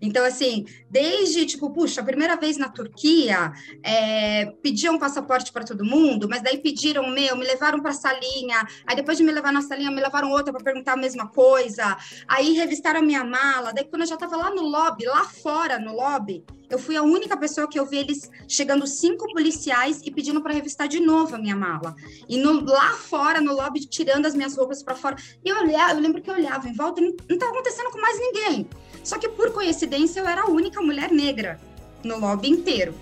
[0.00, 5.64] Então, assim, desde tipo, puxa, a primeira vez na Turquia, é, pediam um passaporte para
[5.64, 9.24] todo mundo, mas daí pediram o meu, me levaram para a salinha, aí depois de
[9.24, 13.02] me levar na salinha, me levaram outra para perguntar a mesma coisa, aí revistaram a
[13.02, 16.78] minha mala, daí quando eu já estava lá no lobby, lá fora no lobby, eu
[16.78, 20.86] fui a única pessoa que eu vi eles chegando cinco policiais e pedindo para revistar
[20.86, 21.94] de novo a minha mala.
[22.28, 25.16] E no, lá fora, no lobby, tirando as minhas roupas para fora.
[25.42, 28.00] E eu olhava, eu lembro que eu olhava em volta e não estava acontecendo com
[28.00, 28.68] mais ninguém.
[29.08, 31.58] Só que por coincidência eu era a única mulher negra
[32.04, 32.94] no lobby inteiro.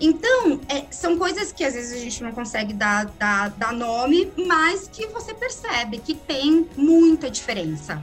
[0.00, 4.32] Então, é, são coisas que às vezes a gente não consegue dar, dar, dar nome,
[4.36, 8.00] mas que você percebe que tem muita diferença.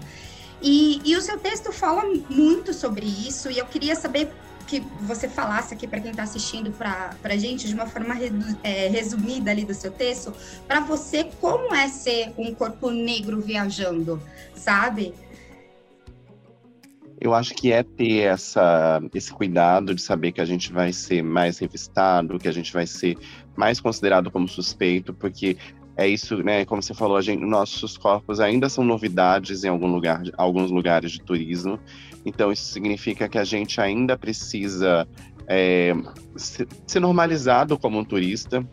[0.61, 4.29] E, e o seu texto fala muito sobre isso, e eu queria saber
[4.67, 8.15] que você falasse aqui para quem está assistindo para a gente, de uma forma
[8.63, 10.33] é, resumida ali do seu texto,
[10.67, 14.21] para você, como é ser um corpo negro viajando,
[14.53, 15.13] sabe?
[17.21, 21.21] Eu acho que é ter essa, esse cuidado de saber que a gente vai ser
[21.21, 23.17] mais revistado, que a gente vai ser
[23.57, 25.57] mais considerado como suspeito, porque
[25.97, 26.63] é isso, né?
[26.63, 31.21] Como você falou, gente, nossos corpos ainda são novidades em algum lugar, alguns lugares de
[31.21, 31.77] turismo.
[32.25, 35.05] Então isso significa que a gente ainda precisa
[35.45, 35.93] é,
[36.87, 38.65] ser normalizado como um turista.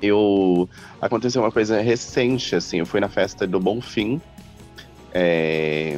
[0.00, 0.68] Eu
[1.00, 4.20] aconteceu uma coisa recente, assim, eu fui na festa do Bonfim.
[5.14, 5.96] É,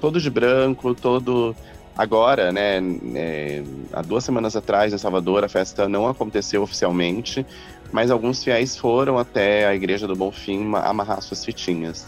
[0.00, 1.54] todo de branco, todo.
[1.96, 2.78] Agora, né,
[3.14, 7.46] é, há duas semanas atrás, em Salvador, a festa não aconteceu oficialmente,
[7.90, 12.06] mas alguns fiéis foram até a Igreja do Bonfim amarrar suas fitinhas.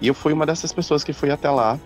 [0.00, 1.78] E eu fui uma dessas pessoas que fui até lá.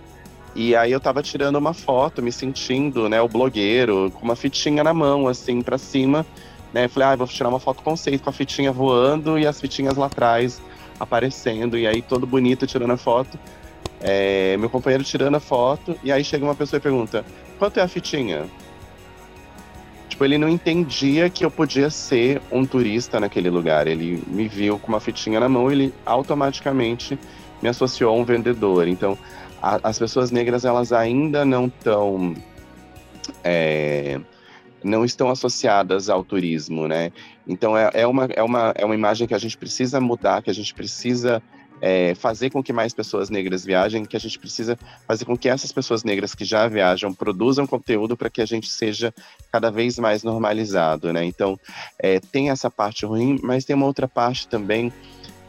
[0.54, 4.82] E aí eu tava tirando uma foto, me sentindo, né, o blogueiro, com uma fitinha
[4.82, 6.26] na mão, assim, para cima.
[6.72, 6.88] Né?
[6.88, 10.06] Falei, ah, vou tirar uma foto conceito com a fitinha voando e as fitinhas lá
[10.06, 10.60] atrás
[10.98, 11.78] aparecendo.
[11.78, 13.38] E aí todo bonito tirando a foto.
[14.00, 17.24] É, meu companheiro tirando a foto, e aí chega uma pessoa e pergunta:
[17.58, 18.46] quanto é a fitinha?
[20.18, 23.86] tipo, ele não entendia que eu podia ser um turista naquele lugar.
[23.86, 27.16] Ele me viu com uma fitinha na mão, ele automaticamente
[27.62, 28.88] me associou a um vendedor.
[28.88, 29.16] Então,
[29.62, 32.34] a, as pessoas negras elas ainda não estão
[33.44, 34.20] é,
[34.82, 37.12] não estão associadas ao turismo, né?
[37.46, 40.50] Então é, é, uma, é, uma, é uma imagem que a gente precisa mudar, que
[40.50, 41.40] a gente precisa
[41.80, 45.48] é, fazer com que mais pessoas negras viajem, que a gente precisa fazer com que
[45.48, 49.14] essas pessoas negras que já viajam produzam conteúdo para que a gente seja
[49.52, 51.24] cada vez mais normalizado, né?
[51.24, 51.58] Então,
[51.98, 54.92] é, tem essa parte ruim, mas tem uma outra parte também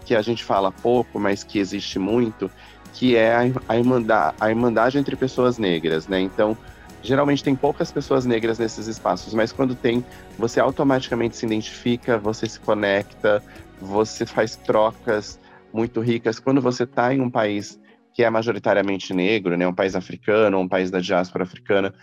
[0.05, 2.49] que a gente fala pouco, mas que existe muito,
[2.93, 6.19] que é a, a, irmandade, a entre pessoas negras, né?
[6.19, 6.57] Então,
[7.01, 10.03] geralmente tem poucas pessoas negras nesses espaços, mas quando tem,
[10.37, 13.41] você automaticamente se identifica, você se conecta,
[13.81, 15.39] você faz trocas,
[15.73, 16.39] muito ricas.
[16.39, 17.79] Quando você está em um país
[18.13, 21.93] que é majoritariamente negro, né, um país africano, um país da diáspora africana,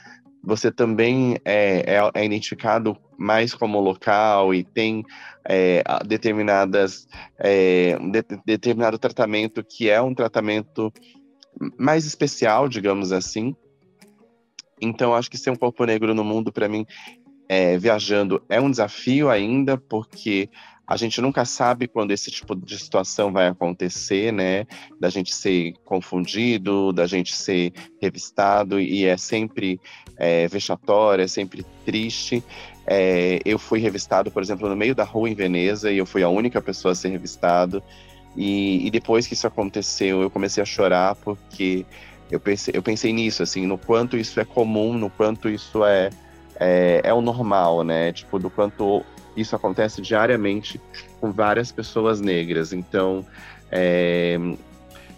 [0.43, 5.05] você também é, é, é identificado mais como local e tem
[5.45, 7.09] é, determinadas
[7.39, 10.93] é, de, determinado tratamento que é um tratamento
[11.77, 13.57] mais especial, digamos assim.
[14.81, 16.87] Então, acho que ser um corpo negro no mundo, para mim,
[17.49, 20.51] é, viajando, é um desafio ainda, porque
[20.87, 24.67] a gente nunca sabe quando esse tipo de situação vai acontecer, né?
[25.01, 29.81] Da gente ser confundido, da gente ser revistado, e é sempre
[30.17, 32.43] é, vexatório, é sempre triste.
[32.87, 36.23] É, eu fui revistado, por exemplo, no meio da rua em Veneza, e eu fui
[36.23, 37.83] a única pessoa a ser revistado.
[38.37, 41.85] E, e depois que isso aconteceu, eu comecei a chorar, porque
[42.31, 46.11] eu pensei, eu pensei nisso, assim, no quanto isso é comum, no quanto isso é,
[46.61, 48.13] é, é o normal, né?
[48.13, 49.05] Tipo, do quanto
[49.37, 50.81] isso acontece diariamente
[51.21, 52.73] com várias pessoas negras.
[52.73, 53.25] Então,
[53.71, 54.39] é,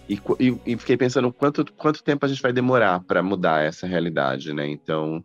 [0.08, 0.20] e,
[0.64, 4.66] e, fiquei pensando quanto, quanto tempo a gente vai demorar para mudar essa realidade, né?
[4.66, 5.22] Então,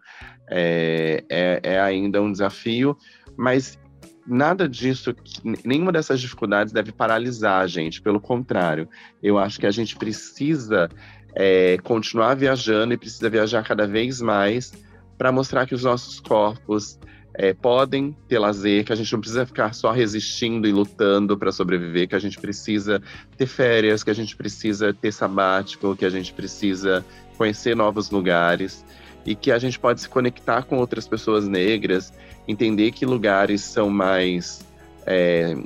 [0.49, 2.97] é, é, é, ainda um desafio,
[3.37, 3.79] mas
[4.27, 5.15] nada disso,
[5.63, 8.87] nenhuma dessas dificuldades deve paralisar a gente, pelo contrário,
[9.21, 10.89] eu acho que a gente precisa
[11.33, 14.73] é, continuar viajando e precisa viajar cada vez mais
[15.17, 16.99] para mostrar que os nossos corpos
[17.35, 21.51] é, podem ter lazer, que a gente não precisa ficar só resistindo e lutando para
[21.51, 23.01] sobreviver, que a gente precisa
[23.37, 27.03] ter férias, que a gente precisa ter sabático, que a gente precisa
[27.37, 28.85] conhecer novos lugares
[29.25, 32.13] e que a gente pode se conectar com outras pessoas negras,
[32.47, 34.63] entender que lugares são mais.
[35.05, 35.57] É,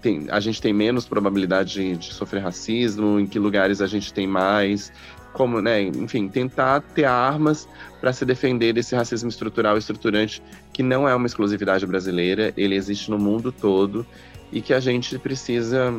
[0.00, 4.12] tem, a gente tem menos probabilidade de, de sofrer racismo, em que lugares a gente
[4.12, 4.92] tem mais,
[5.32, 7.68] como, né, enfim, tentar ter armas
[8.00, 12.74] para se defender desse racismo estrutural e estruturante que não é uma exclusividade brasileira, ele
[12.74, 14.06] existe no mundo todo
[14.50, 15.94] e que a gente precisa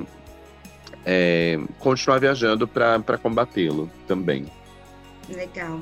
[1.06, 4.46] é, continuar viajando para combatê-lo também.
[5.30, 5.82] Legal.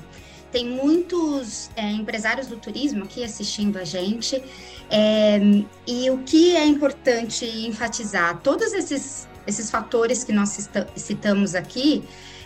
[0.52, 4.44] Tem muitos é, empresários do turismo aqui assistindo a gente,
[4.90, 5.40] é,
[5.88, 12.04] e o que é importante enfatizar, todos esses, esses fatores que nós citamos aqui,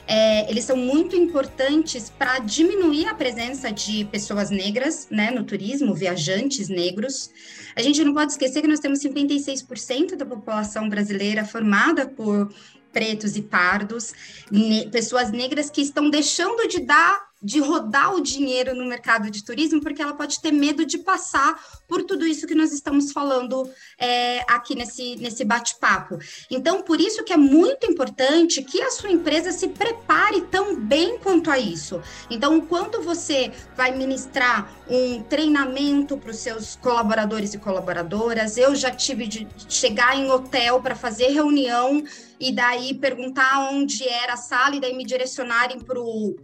[0.07, 5.93] é, eles são muito importantes para diminuir a presença de pessoas negras né, no turismo,
[5.93, 7.31] viajantes negros.
[7.75, 12.53] A gente não pode esquecer que nós temos 56% da população brasileira formada por
[12.91, 14.13] pretos e pardos,
[14.49, 19.43] ne pessoas negras que estão deixando de dar de rodar o dinheiro no mercado de
[19.43, 23.69] turismo, porque ela pode ter medo de passar por tudo isso que nós estamos falando
[23.99, 26.17] é, aqui nesse, nesse bate-papo.
[26.49, 31.19] Então, por isso que é muito importante que a sua empresa se prepare tão bem
[31.19, 32.01] quanto a isso.
[32.31, 38.91] Então, quando você vai ministrar um treinamento para os seus colaboradores e colaboradoras, eu já
[38.91, 42.03] tive de chegar em hotel para fazer reunião
[42.39, 46.35] e daí perguntar onde era a sala e daí me direcionarem para o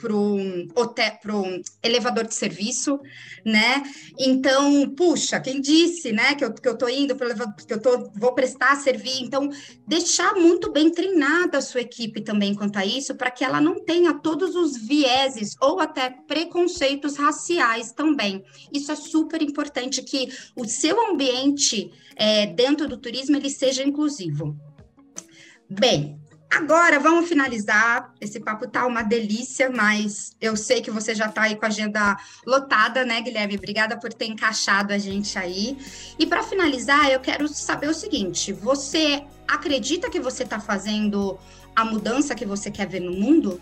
[0.75, 2.99] hotel, pro elevador de serviço,
[3.45, 3.83] né?
[4.17, 8.09] Então, puxa, quem disse, né, que eu, que eu tô indo para que eu tô,
[8.15, 9.21] vou prestar servir.
[9.21, 9.49] Então,
[9.91, 13.83] deixar muito bem treinada a sua equipe também quanto a isso, para que ela não
[13.83, 18.41] tenha todos os vieses ou até preconceitos raciais também.
[18.71, 24.57] Isso é super importante que o seu ambiente é, dentro do turismo ele seja inclusivo.
[25.69, 26.17] Bem,
[26.49, 28.13] agora vamos finalizar.
[28.21, 31.67] Esse papo tá uma delícia, mas eu sei que você já está aí com a
[31.67, 32.17] agenda
[32.47, 33.57] lotada, né, Guilherme?
[33.57, 35.77] Obrigada por ter encaixado a gente aí.
[36.17, 41.37] E para finalizar, eu quero saber o seguinte: você acredita que você está fazendo
[41.75, 43.61] a mudança que você quer ver no mundo?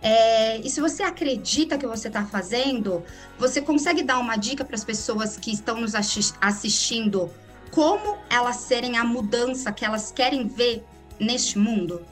[0.00, 3.02] É, e se você acredita que você está fazendo,
[3.38, 5.94] você consegue dar uma dica para as pessoas que estão nos
[6.40, 7.30] assistindo
[7.70, 10.84] como elas serem a mudança que elas querem ver
[11.18, 12.02] neste mundo?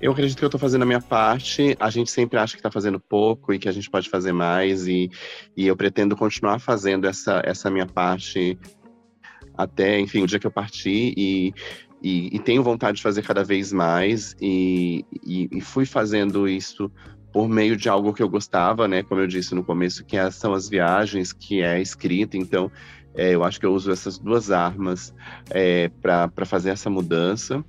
[0.00, 1.76] Eu acredito que eu estou fazendo a minha parte.
[1.78, 4.86] A gente sempre acha que está fazendo pouco e que a gente pode fazer mais,
[4.88, 5.08] e,
[5.56, 8.58] e eu pretendo continuar fazendo essa, essa minha parte
[9.56, 11.14] até, enfim, o dia que eu partir.
[11.16, 11.54] E,
[12.02, 14.34] e, e tenho vontade de fazer cada vez mais.
[14.40, 16.90] E, e, e, fui fazendo isso
[17.32, 19.02] por meio de algo que eu gostava, né?
[19.02, 22.36] Como eu disse no começo, que são as viagens, que é a escrita.
[22.36, 22.70] Então,
[23.14, 25.14] é, eu acho que eu uso essas duas armas
[25.50, 27.64] é, para fazer essa mudança.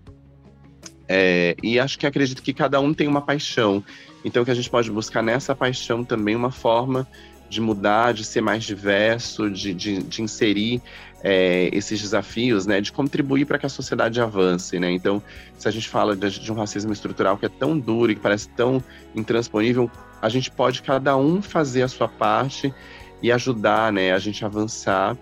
[1.08, 3.84] É, e acho que acredito que cada um tem uma paixão.
[4.26, 7.08] Então, que a gente pode buscar nessa paixão também uma forma
[7.50, 10.82] de mudar, de ser mais diverso, de, de, de inserir
[11.24, 14.92] é, esses desafios, né, de contribuir para que a sociedade avance, né?
[14.92, 15.24] Então,
[15.58, 18.22] se a gente fala de, de, um racismo estrutural que é tão duro e que
[18.22, 18.84] parece tão
[19.16, 19.90] intransponível,
[20.22, 22.74] a gente pode cada um fazer a sua parte
[23.22, 25.18] e ajudar, né, a gente avançar.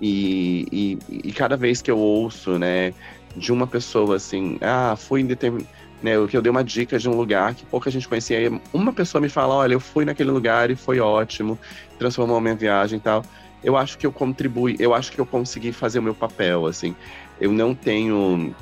[0.00, 2.94] E, e, e cada vez que eu ouço, né,
[3.36, 5.82] de uma pessoa assim, ah, fui em determinado.
[6.02, 8.50] Né, que eu dei uma dica de um lugar que pouca gente conhecia.
[8.72, 11.56] Uma pessoa me fala: olha, eu fui naquele lugar e foi ótimo,
[11.96, 13.22] transformou minha viagem e tal.
[13.62, 16.96] Eu acho que eu contribuí, eu acho que eu consegui fazer o meu papel, assim.
[17.40, 18.54] Eu não tenho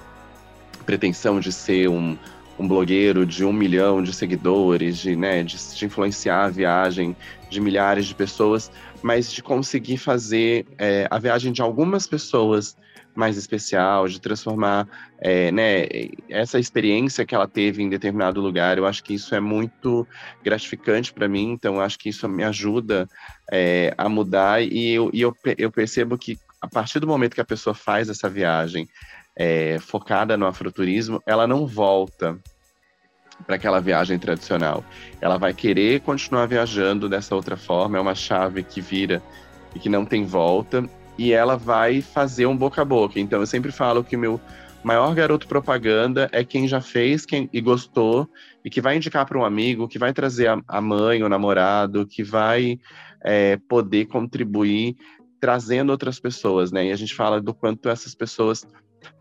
[0.84, 2.16] pretensão de ser um,
[2.58, 7.16] um blogueiro de um milhão de seguidores, de, né, de, de influenciar a viagem
[7.48, 8.70] de milhares de pessoas,
[9.02, 12.76] mas de conseguir fazer é, a viagem de algumas pessoas
[13.14, 14.88] mais especial, de transformar
[15.20, 15.86] é, né,
[16.28, 18.78] essa experiência que ela teve em determinado lugar.
[18.78, 20.06] Eu acho que isso é muito
[20.42, 23.08] gratificante para mim, então acho que isso me ajuda
[23.50, 27.40] é, a mudar e, eu, e eu, eu percebo que a partir do momento que
[27.40, 28.88] a pessoa faz essa viagem
[29.34, 32.38] é, focada no afroturismo, ela não volta
[33.46, 34.84] para aquela viagem tradicional.
[35.20, 39.22] Ela vai querer continuar viajando dessa outra forma, é uma chave que vira
[39.74, 40.84] e que não tem volta
[41.18, 43.18] e ela vai fazer um boca a boca.
[43.20, 44.40] Então eu sempre falo que meu
[44.82, 48.28] maior garoto propaganda é quem já fez quem, e gostou
[48.64, 52.06] e que vai indicar para um amigo, que vai trazer a, a mãe, o namorado,
[52.06, 52.78] que vai
[53.22, 54.96] é, poder contribuir
[55.38, 56.86] trazendo outras pessoas, né?
[56.86, 58.66] E a gente fala do quanto essas pessoas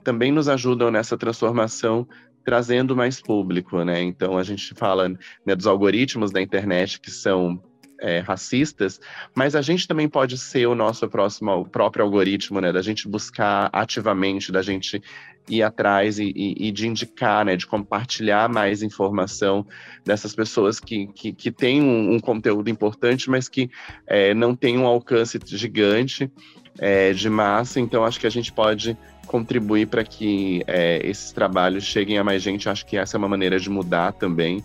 [0.03, 2.07] também nos ajudam nessa transformação
[2.43, 4.01] trazendo mais público, né?
[4.01, 5.09] Então a gente fala
[5.45, 7.61] né, dos algoritmos da internet que são
[8.01, 8.99] é, racistas,
[9.35, 12.71] mas a gente também pode ser o nosso próximo, o próprio algoritmo, né?
[12.71, 15.01] Da gente buscar ativamente, da gente
[15.49, 17.55] ir atrás e, e, e de indicar, né?
[17.55, 19.65] De compartilhar mais informação
[20.05, 23.69] dessas pessoas que, que, que têm um, um conteúdo importante, mas que
[24.07, 26.31] é, não têm um alcance gigante
[26.79, 27.79] é, de massa.
[27.79, 28.97] Então, acho que a gente pode
[29.27, 32.69] contribuir para que é, esses trabalhos cheguem a mais gente.
[32.69, 34.63] Acho que essa é uma maneira de mudar também.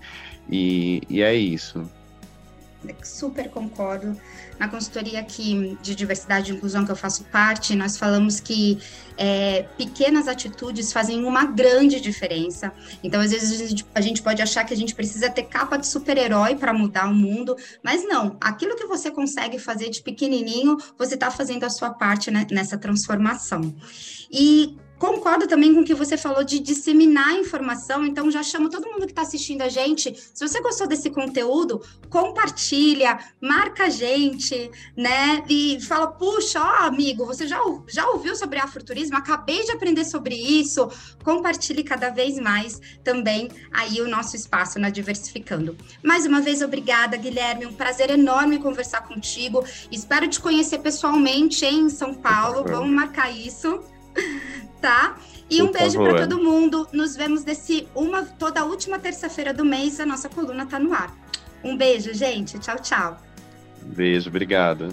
[0.51, 1.83] E, e é isso
[3.03, 4.17] super concordo.
[4.59, 8.79] Na consultoria aqui de diversidade e inclusão que eu faço parte, nós falamos que
[9.17, 12.73] é, pequenas atitudes fazem uma grande diferença.
[13.03, 16.57] Então, às vezes, a gente pode achar que a gente precisa ter capa de super-herói
[16.57, 18.37] para mudar o mundo, mas não.
[18.41, 22.79] Aquilo que você consegue fazer de pequenininho, você está fazendo a sua parte né, nessa
[22.79, 23.75] transformação.
[24.31, 28.71] E Concordo também com o que você falou de disseminar a informação, então já chamo
[28.71, 30.15] todo mundo que está assistindo a gente.
[30.33, 35.45] Se você gostou desse conteúdo, compartilha, marca a gente, né?
[35.49, 39.17] E fala, puxa, ó, amigo, você já, já ouviu sobre afroturismo?
[39.17, 40.89] Acabei de aprender sobre isso.
[41.25, 45.77] Compartilhe cada vez mais também aí o nosso espaço na Diversificando.
[46.03, 47.67] Mais uma vez, obrigada, Guilherme.
[47.67, 49.65] Um prazer enorme conversar contigo.
[49.91, 52.65] Espero te conhecer pessoalmente em São Paulo.
[52.65, 53.83] Vamos marcar isso
[54.85, 55.17] tá?
[55.49, 56.87] E Por um beijo para todo mundo.
[56.93, 59.99] Nos vemos desse uma toda última terça-feira do mês.
[59.99, 61.11] A nossa coluna tá no ar.
[61.63, 62.59] Um beijo, gente.
[62.59, 63.19] Tchau, tchau.
[63.81, 64.91] Beijo, obrigada.